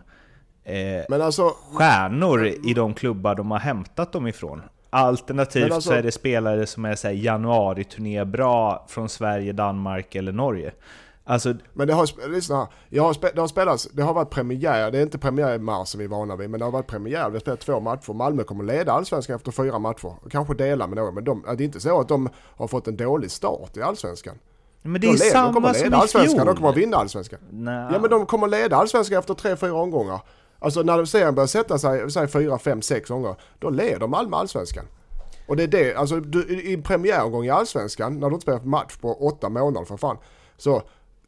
[0.65, 4.61] eh, Men alltså, stjärnor i de klubbar de har hämtat dem ifrån.
[4.89, 10.71] Alternativt alltså- så är det spelare som är januari-turné bra från Sverige, Danmark eller Norge.
[11.27, 12.67] Alltså, Men det har, lyssna.
[12.89, 15.87] Jag har det har spelats, det har varit premiär, det är inte premiär i mars
[15.87, 18.13] som vi är vana vid, men det har varit premiär, vi har spelat två matcher.
[18.13, 20.13] Malmö kommer leda allsvenskan efter fyra matcher.
[20.29, 22.97] Kanske dela med några, men de, det är inte så att de har fått en
[22.97, 24.35] dålig start i allsvenskan.
[24.81, 26.55] men De, det är leder, de samma kommer som leda i allsvenskan, de fjol.
[26.55, 27.39] kommer vinna allsvenskan.
[27.49, 27.87] Nej.
[27.91, 30.19] Ja men de kommer leda allsvenskan efter tre, fyra omgångar.
[30.65, 34.85] Alltså när serien börjar sätta sig, säg fyra, fem, sex gånger, då leder Malmö allsvenskan.
[35.47, 38.65] Och det är det, alltså du, i en premiäromgång i allsvenskan, när du inte spelat
[38.65, 40.17] match på åtta månader för fan,
[40.57, 40.81] så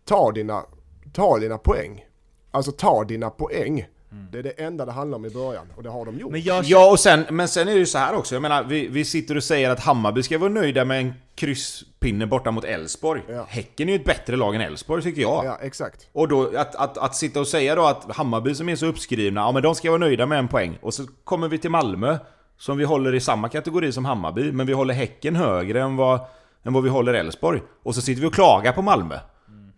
[0.05, 0.65] ta dina,
[1.13, 2.05] ta dina poäng.
[2.51, 3.87] Alltså ta dina poäng.
[4.31, 6.31] Det är det enda det handlar om i början och det har de gjort.
[6.31, 8.35] Men jag Ja, och sen, men sen är det ju så här också.
[8.35, 12.27] Jag menar, vi, vi sitter och säger att Hammarby ska vara nöjda med en krysspinne
[12.27, 13.21] borta mot Elfsborg.
[13.29, 13.45] Ja.
[13.49, 15.45] Häcken är ju ett bättre lag än Elfsborg tycker jag.
[15.45, 16.07] Ja, exakt.
[16.13, 19.41] Och då att, att, att sitta och säga då att Hammarby som är så uppskrivna,
[19.41, 20.77] ja men de ska vara nöjda med en poäng.
[20.81, 22.17] Och så kommer vi till Malmö,
[22.57, 26.19] som vi håller i samma kategori som Hammarby, men vi håller Häcken högre än vad,
[26.63, 27.61] än vad vi håller Elfsborg.
[27.83, 29.19] Och så sitter vi och klagar på Malmö.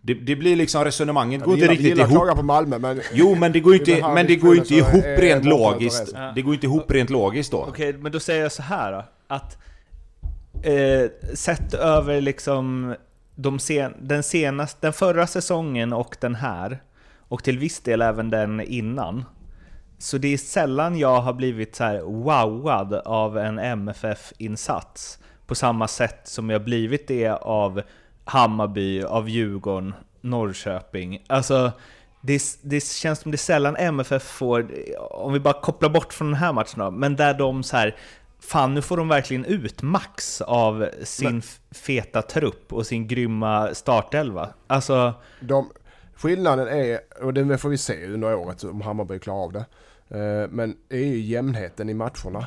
[0.02, 2.10] Det, det blir liksom resonemanget går inte gillar, riktigt ihop.
[2.10, 5.04] klaga på Malmö men Jo men det går ju inte, men det går inte ihop
[5.04, 6.14] är rent logiskt.
[6.34, 7.66] Det går inte ihop rent logiskt då.
[7.68, 9.58] Okej, men då säger jag så här då, att
[10.62, 12.94] eh, sett över liksom
[13.34, 16.82] de sen, den, senaste, den förra säsongen och den här,
[17.18, 19.24] och till viss del även den innan,
[19.98, 25.88] så det är sällan jag har blivit så här wowad av en MFF-insats på samma
[25.88, 27.82] sätt som jag blivit det av
[28.30, 31.24] Hammarby, av Djurgården, Norrköping.
[31.26, 31.72] Alltså,
[32.20, 34.66] det, det känns som det är sällan MFF får,
[35.10, 37.96] om vi bara kopplar bort från den här matchen då, men där de så här
[38.42, 43.74] Fan, nu får de verkligen ut max av sin f- feta trupp och sin grymma
[43.74, 44.48] startelva.
[44.66, 45.70] Alltså, de,
[46.14, 49.64] skillnaden är, och det får vi se under året om Hammarby klarar av det.
[50.18, 52.46] Eh, Men det är ju jämnheten i matcherna.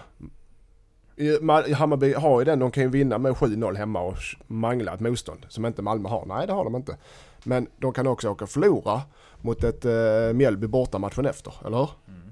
[1.75, 5.45] Hammarby har ju den, de kan ju vinna med 7-0 hemma och mangla ett motstånd
[5.49, 6.25] som inte Malmö har.
[6.25, 6.97] Nej det har de inte.
[7.43, 9.01] Men de kan också åka och förlora
[9.41, 11.89] mot ett uh, Mjällby borta matchen efter, eller hur?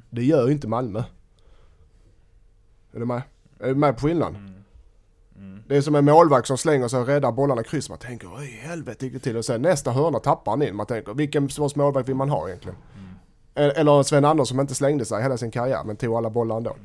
[0.09, 1.03] Det gör ju inte Malmö.
[2.93, 3.21] Är du med?
[3.59, 4.63] Är du med på skillnaden?
[5.67, 7.89] Det är som en målvakt som slänger sig och räddar bollarna i kryss.
[7.89, 9.37] Man tänker, oj helvete gick det till?
[9.37, 10.75] Och sen nästa hörna tappar han in.
[10.75, 12.77] Man tänker, vilken sorts målvakt vill man ha egentligen?
[13.55, 16.57] E- Eller Sven Andersson som inte slängde sig hela sin karriär men tog alla bollar
[16.57, 16.75] ändå.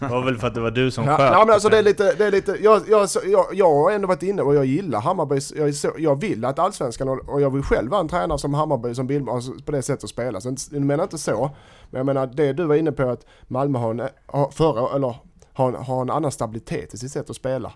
[0.00, 1.20] Det var väl för att det var du som sköt.
[1.20, 4.08] ja, men alltså det är lite, det är lite jag, jag, jag, jag har ändå
[4.08, 5.40] varit inne och jag gillar Hammarby.
[5.54, 8.94] Jag, så, jag vill att allsvenskan och, jag vill själv vara en tränare som Hammarby
[8.94, 10.40] som vill alltså, på det sättet att spela.
[10.40, 11.50] Så jag menar inte så.
[11.90, 15.16] Men jag menar det du var inne på att Malmö har en, har, förra, eller,
[15.52, 17.72] har, har en annan stabilitet i sitt sätt att spela.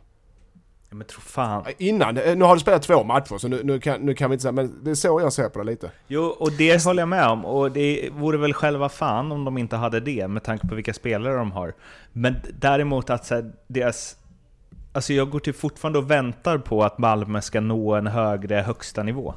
[0.91, 1.65] Ja, men tro fan.
[1.79, 4.35] Innan, eh, nu har du spelat två matcher så nu, nu, kan, nu kan vi
[4.35, 5.91] inte säga, men det är så jag ser på det lite.
[6.07, 7.45] Jo, och det håller jag med om.
[7.45, 10.95] Och det vore väl själva fan om de inte hade det, med tanke på vilka
[10.95, 11.75] spelare de har.
[12.13, 14.17] Men däremot att så här, deras...
[14.93, 19.03] Alltså jag går till fortfarande och väntar på att Malmö ska nå en högre högsta
[19.03, 19.35] nivå.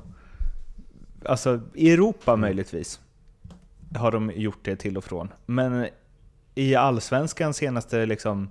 [1.26, 3.00] Alltså, i Europa möjligtvis
[3.96, 5.30] har de gjort det till och från.
[5.46, 5.88] Men
[6.56, 8.50] i Allsvenskan senaste liksom,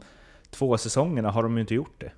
[0.50, 2.12] två säsongerna har de ju inte gjort det.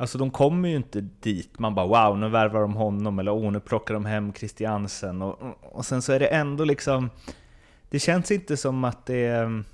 [0.00, 3.52] Alltså de kommer ju inte dit, man bara wow, nu värvar de honom, eller oh,
[3.52, 5.22] nu plockar de hem Christiansen.
[5.22, 7.10] Och, och sen så är det ändå liksom...
[7.90, 9.64] Det känns inte som att det mm,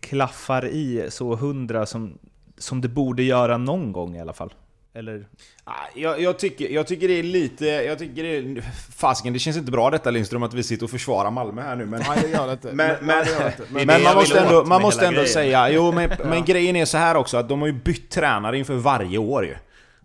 [0.00, 2.18] klaffar i så hundra som,
[2.58, 4.54] som det borde göra någon gång i alla fall.
[4.96, 5.26] Eller?
[5.64, 7.66] Ah, Jag, jag, tycker, jag tycker det är lite...
[7.66, 8.62] Jag tycker det är...
[8.96, 11.86] Fasiken, det känns inte bra detta Lindström att vi sitter och försvarar Malmö här nu
[11.86, 12.02] men...
[12.08, 12.72] Nej det gör det inte.
[12.72, 13.62] Men, men, nej, det gör det inte.
[13.74, 15.32] Det är men det man måste ändå, man måste ändå grejen.
[15.32, 18.58] säga, jo men, men grejen är så här också att de har ju bytt tränare
[18.58, 19.54] inför varje år ju.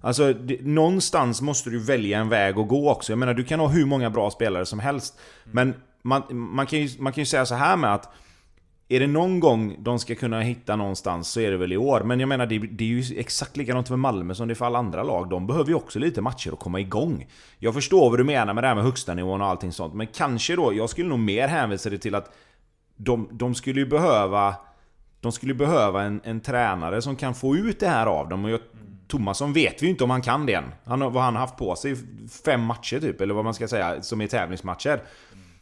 [0.01, 3.11] Alltså det, någonstans måste du välja en väg att gå också.
[3.11, 5.19] Jag menar du kan ha hur många bra spelare som helst.
[5.43, 8.13] Men man, man, kan ju, man kan ju säga så här med att
[8.91, 12.01] är det någon gång de ska kunna hitta någonstans så är det väl i år.
[12.01, 14.65] Men jag menar det, det är ju exakt likadant för Malmö som det är för
[14.65, 15.29] alla andra lag.
[15.29, 17.27] De behöver ju också lite matcher att komma igång.
[17.59, 19.93] Jag förstår vad du menar med det här med högsta nivån och allting sånt.
[19.93, 22.35] Men kanske då, jag skulle nog mer hänvisa det till att
[22.95, 24.55] de, de skulle ju behöva
[25.21, 28.45] de skulle behöva en, en tränare som kan få ut det här av dem.
[28.45, 28.59] Och jag,
[29.07, 30.71] Tomasson vet vi ju inte om han kan det än.
[30.85, 31.95] Han vad han har haft på sig,
[32.45, 35.01] fem matcher typ, eller vad man ska säga, som är tävlingsmatcher.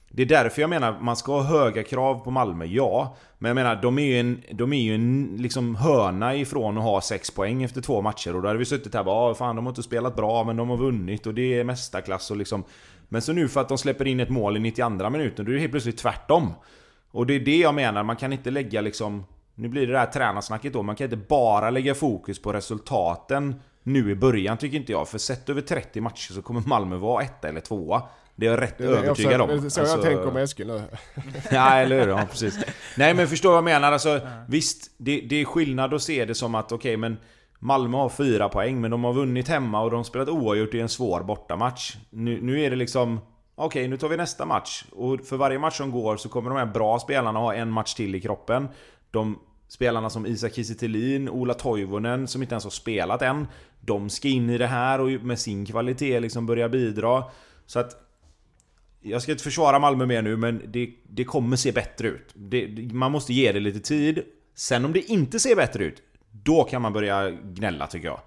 [0.09, 3.15] Det är därför jag menar, man ska ha höga krav på Malmö, ja.
[3.37, 6.83] Men jag menar, de är ju en, de är ju en liksom hörna ifrån att
[6.83, 8.35] ha 6 poäng efter två matcher.
[8.35, 10.43] Och då hade vi suttit här och bara, "Ah, fan de har inte spelat bra,
[10.43, 12.63] men de har vunnit och det är mästarklass och liksom...
[13.09, 15.53] Men så nu för att de släpper in ett mål i 92 minuten, då är
[15.53, 16.53] det helt plötsligt tvärtom.
[17.11, 19.23] Och det är det jag menar, man kan inte lägga liksom...
[19.55, 23.55] Nu blir det det här tränarsnacket då, man kan inte bara lägga fokus på resultaten
[23.83, 25.07] nu i början tycker inte jag.
[25.07, 28.01] För sett över 30 matcher så kommer Malmö vara etta eller tvåa.
[28.37, 29.49] Det är jag rätt Det övertygad om.
[29.49, 30.81] Det är så Alltså- jag tänker om Eskil nu.
[31.51, 32.07] Ja, eller hur?
[32.07, 32.59] Ja, precis.
[32.97, 33.91] Nej, men förstår vad jag menar?
[33.91, 37.17] Alltså, Visst, det, det är skillnad att se det som att okej, men
[37.59, 40.79] Malmö har fyra poäng, men de har vunnit hemma och de har spelat oavgjort i
[40.79, 41.95] en svår bortamatch.
[42.09, 43.19] Nu, nu är det liksom...
[43.55, 44.85] Okej, nu tar vi nästa match.
[44.91, 47.93] Och för varje match som går så kommer de här bra spelarna ha en match
[47.93, 48.67] till i kroppen.
[49.11, 53.47] De spelarna som Isak Kiese Ola Toivonen, som inte ens har spelat än.
[53.81, 57.23] De ska in i det här och med sin kvalitet liksom börja bidra.
[57.65, 58.06] Så att
[59.01, 62.29] jag ska inte försvara Malmö mer nu, men det, det kommer se bättre ut.
[62.33, 64.23] Det, man måste ge det lite tid.
[64.55, 68.19] Sen om det inte ser bättre ut, då kan man börja gnälla tycker jag.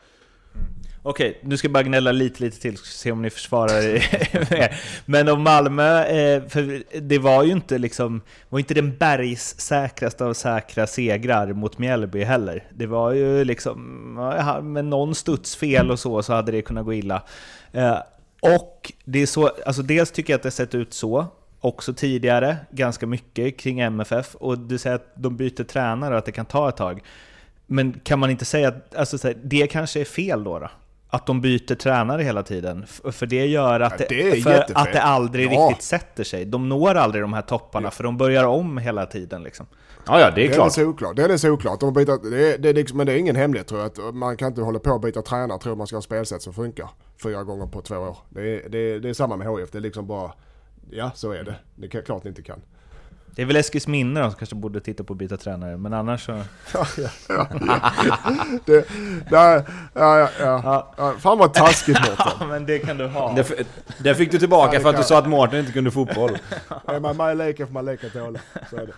[0.55, 0.67] Mm.
[1.03, 4.77] Okej, nu ska jag bara gnälla lite, lite till, se om ni försvarar er.
[5.07, 10.35] Men om Malmö, eh, för det var ju inte liksom, var inte den bergssäkraste av
[10.35, 12.65] säkra segrar mot Mjällby heller.
[12.75, 14.15] Det var ju liksom,
[14.63, 17.23] med någon studs fel och så, så hade det kunnat gå illa.
[17.73, 17.99] Eh,
[18.41, 21.27] och det är så, alltså dels tycker jag att det sett ut så,
[21.61, 24.35] också tidigare, ganska mycket kring MFF.
[24.35, 27.03] Och du säger att de byter tränare och att det kan ta ett tag.
[27.67, 30.71] Men kan man inte säga att alltså, det kanske är fel då, då?
[31.13, 32.87] Att de byter tränare hela tiden?
[33.13, 35.69] För det gör att Ja, det, det är för att det aldrig Ja.
[35.69, 36.45] riktigt sätter sig.
[36.45, 39.43] De når aldrig de här topparna, för de börjar om hela tiden.
[39.43, 39.67] Liksom.
[40.07, 40.73] Ja, ja, det är Det är klart.
[40.73, 41.17] såklart.
[41.17, 41.81] Det är såklart.
[41.81, 43.87] De byter, det är, det är liksom, men det är ingen hemlighet tror jag.
[44.09, 45.59] Att man kan inte hålla på och byta tränare.
[45.59, 46.89] Tror man ska ha spelsätt som funkar
[47.23, 48.17] fyra gånger på två år.
[48.29, 49.71] Det är, det är, det är samma med HIF.
[49.71, 50.33] Det är liksom bara,
[50.91, 51.55] ja så är det.
[51.77, 52.61] Det är klart ni inte kan.
[53.35, 56.27] Det är väl Eskils minne som kanske borde titta på att byta tränare, men annars
[56.27, 56.33] så...
[56.75, 57.49] Ja, ja, ja.
[58.65, 58.87] det,
[59.31, 59.63] ja,
[59.95, 60.93] ja, ja.
[60.97, 61.15] ja.
[61.19, 62.33] Fan vad taskigt Mårten.
[62.41, 63.33] Ja, men det kan du ha.
[63.33, 63.67] Det,
[63.99, 66.31] det fick du tillbaka Ja, för att du sa att Mårten inte kunde fotboll.
[66.87, 68.39] Är man i leken får man leka tåla.
[68.71, 68.93] Så är det.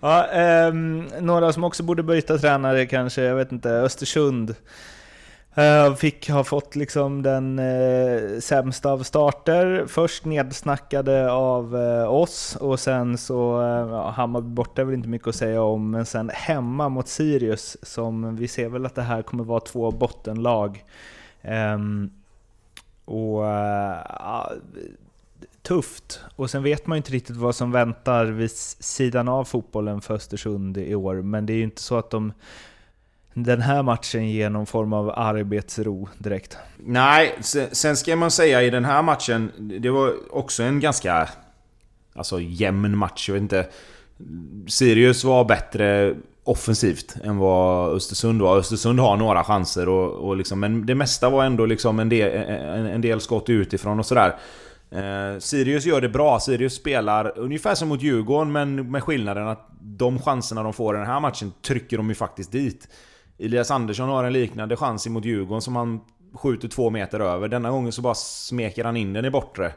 [0.00, 4.54] Ja, ehm, några som också borde byta tränare kanske, jag vet inte, Östersund.
[5.58, 9.84] Eh, fick ha fått liksom den eh, sämsta av starter.
[9.88, 15.08] Först nedsnackade av eh, oss och sen så, eh, ja, Hammarby borta är väl inte
[15.08, 19.02] mycket att säga om, men sen hemma mot Sirius som vi ser väl att det
[19.02, 20.84] här kommer vara två bottenlag.
[21.42, 22.10] Ehm,
[23.04, 24.50] och eh,
[25.62, 26.20] tufft.
[26.36, 30.14] Och sen vet man ju inte riktigt vad som väntar vid sidan av fotbollen för
[30.14, 31.14] Östersund i år.
[31.14, 32.32] Men det är ju inte så att de
[33.38, 36.56] den här matchen ger någon form av arbetsro direkt.
[36.76, 41.28] Nej, sen, sen ska man säga i den här matchen, det var också en ganska
[42.14, 43.28] alltså, jämn match.
[43.28, 43.66] Jag vet inte.
[44.66, 46.14] Sirius var bättre
[46.44, 48.58] offensivt än vad Östersund var.
[48.58, 52.48] Östersund har några chanser och, och liksom, men det mesta var ändå liksom en del,
[52.48, 54.36] en, en del skott utifrån och sådär.
[54.90, 56.40] Eh, Sirius gör det bra.
[56.40, 60.98] Sirius spelar ungefär som mot Djurgården men med skillnaden att de chanserna de får i
[60.98, 62.88] den här matchen trycker de ju faktiskt dit.
[63.38, 66.00] Elias Andersson har en liknande chans mot Djurgården som han
[66.32, 67.48] skjuter två meter över.
[67.48, 69.72] Denna gången så bara smeker han in den i bortre.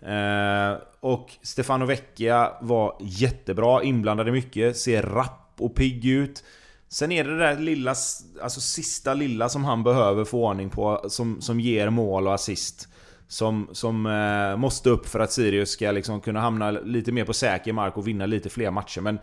[0.00, 6.44] Eh, och Stefano Vecchia var jättebra, inblandade mycket, ser rapp och pigg ut.
[6.88, 7.94] Sen är det det där lilla,
[8.42, 12.88] alltså sista lilla som han behöver få ordning på, som, som ger mål och assist.
[13.28, 17.32] Som, som eh, måste upp för att Sirius ska liksom kunna hamna lite mer på
[17.32, 19.00] säker mark och vinna lite fler matcher.
[19.00, 19.18] Men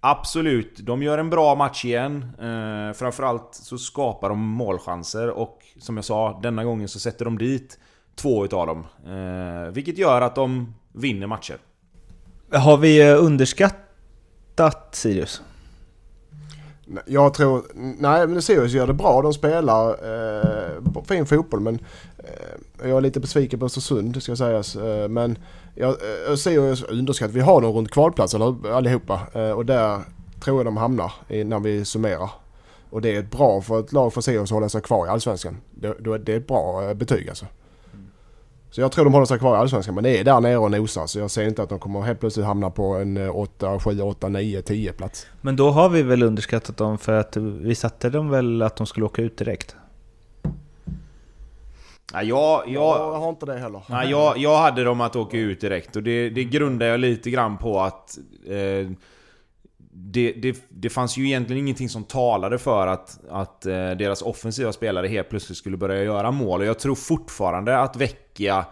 [0.00, 2.26] absolut, de gör en bra match igen.
[2.38, 7.38] Eh, framförallt så skapar de målchanser och som jag sa, denna gången så sätter de
[7.38, 7.78] dit
[8.14, 8.86] två utav dem.
[9.06, 11.56] Eh, vilket gör att de vinner matcher.
[12.52, 15.42] Har vi eh, underskattat Sirius?
[17.06, 19.22] Jag tror, nej men Sirius gör det bra.
[19.22, 21.78] De spelar eh, fin fotboll men
[22.18, 24.76] eh, jag är lite besviken på Östersund ska sägas.
[24.76, 25.38] Eh, men
[25.78, 28.42] jag eh, jag säger underskattat, vi har dem runt kvalplatsen
[28.72, 29.20] allihopa.
[29.32, 30.00] Eh, och där
[30.40, 32.30] tror jag de hamnar när vi summerar.
[32.90, 35.08] Och det är ett bra för ett lag för Sirius att hålla sig kvar i
[35.08, 35.56] Allsvenskan.
[35.70, 37.46] Det, det är ett bra eh, betyg alltså.
[38.70, 40.70] Så jag tror de håller sig kvar i Allsvenskan men det är där nere och
[40.70, 44.00] nosar så jag ser inte att de kommer helt plötsligt hamna på en 8, 7,
[44.00, 45.26] 8, 9, 10 plats.
[45.40, 48.86] Men då har vi väl underskattat dem för att vi satte dem väl att de
[48.86, 49.76] skulle åka ut direkt?
[52.12, 53.82] Ja, jag, Jag jag, har inte det heller.
[53.88, 57.30] nej, jag, jag hade dem att åka ut direkt och det, det grundar jag lite
[57.30, 58.90] grann på att eh,
[59.92, 64.72] det, det, det fanns ju egentligen ingenting som talade för att, att eh, deras offensiva
[64.72, 66.60] spelare helt plötsligt skulle börja göra mål.
[66.60, 68.66] Och jag tror fortfarande att Vecchia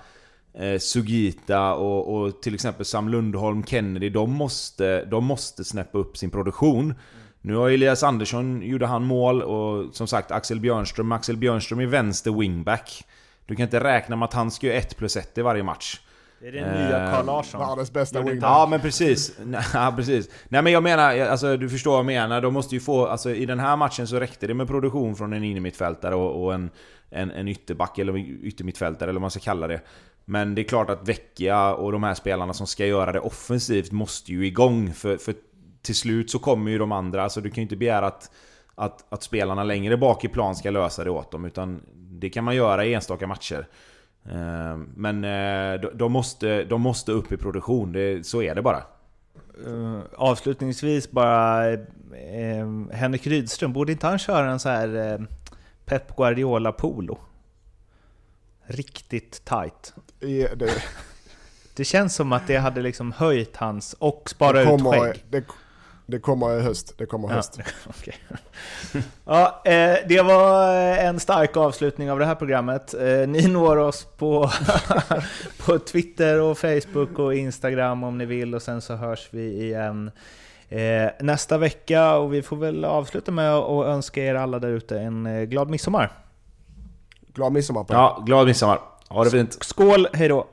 [0.55, 6.17] eh, Sugita och, och till exempel Sam Lundholm, Kennedy, de måste, de måste snäppa upp
[6.17, 6.95] sin produktion.
[7.41, 11.87] Nu har Elias Andersson, gjorde han mål och som sagt Axel Björnström, Axel Björnström är
[11.87, 13.05] vänster wingback.
[13.47, 16.01] Du kan inte räkna med att han ska göra 1 plus 1 i varje match.
[16.41, 17.61] Det är den nya Carl Larsson.
[17.61, 18.51] Världens bästa wingback.
[18.51, 19.39] Ja men precis.
[19.75, 20.31] Ja, precis.
[20.49, 22.41] Nej men jag menar, alltså, du förstår vad jag menar.
[22.41, 25.33] De måste ju få, alltså, I den här matchen så räckte det med produktion från
[25.33, 26.71] en innermittfältare och, och en,
[27.11, 29.81] en, en ytterback, eller yttermittfältare eller vad man ska kalla det.
[30.25, 33.93] Men det är klart att Vecchia och de här spelarna som ska göra det offensivt
[33.93, 34.93] måste ju igång.
[34.93, 35.35] För, för
[35.83, 38.31] till slut så kommer ju de andra, alltså du kan ju inte begära att,
[38.75, 41.45] att, att spelarna längre bak i plan ska lösa det åt dem.
[41.45, 41.83] Utan
[42.21, 43.69] det kan man göra i enstaka matcher.
[44.29, 48.83] Eh, Men eh, de- måste, de måste upp i produktion, det, så är det bara.
[49.67, 51.79] Uh, avslutningsvis bara, eh,
[52.93, 55.19] Henrik Rydström, borde inte han köra en så här eh,
[55.85, 57.19] Pep Guardiola Polo?
[58.67, 59.95] Riktigt tight.
[60.21, 60.71] I- Det,
[61.77, 65.25] Det känns som att det hade liksom höjt hans, och spara det, ut skägg.
[65.31, 65.45] det,
[66.07, 66.95] det kommer i höst.
[66.99, 67.61] Det kommer i Ja, höst.
[69.25, 72.95] ja, eh, det var en stark avslutning av det här programmet.
[72.95, 74.51] Eh, ni når oss på,
[75.67, 80.11] på Twitter och Facebook och Instagram om ni vill och sen så hörs vi igen
[80.69, 84.99] eh, nästa vecka och vi får väl avsluta med att önska er alla där ute
[84.99, 86.13] en glad midsommar.
[87.35, 87.97] Glad midsommar på er.
[87.97, 88.81] Ja, glad midsommar.
[89.09, 89.59] Ha det fint.
[89.61, 90.47] Skål, hej då!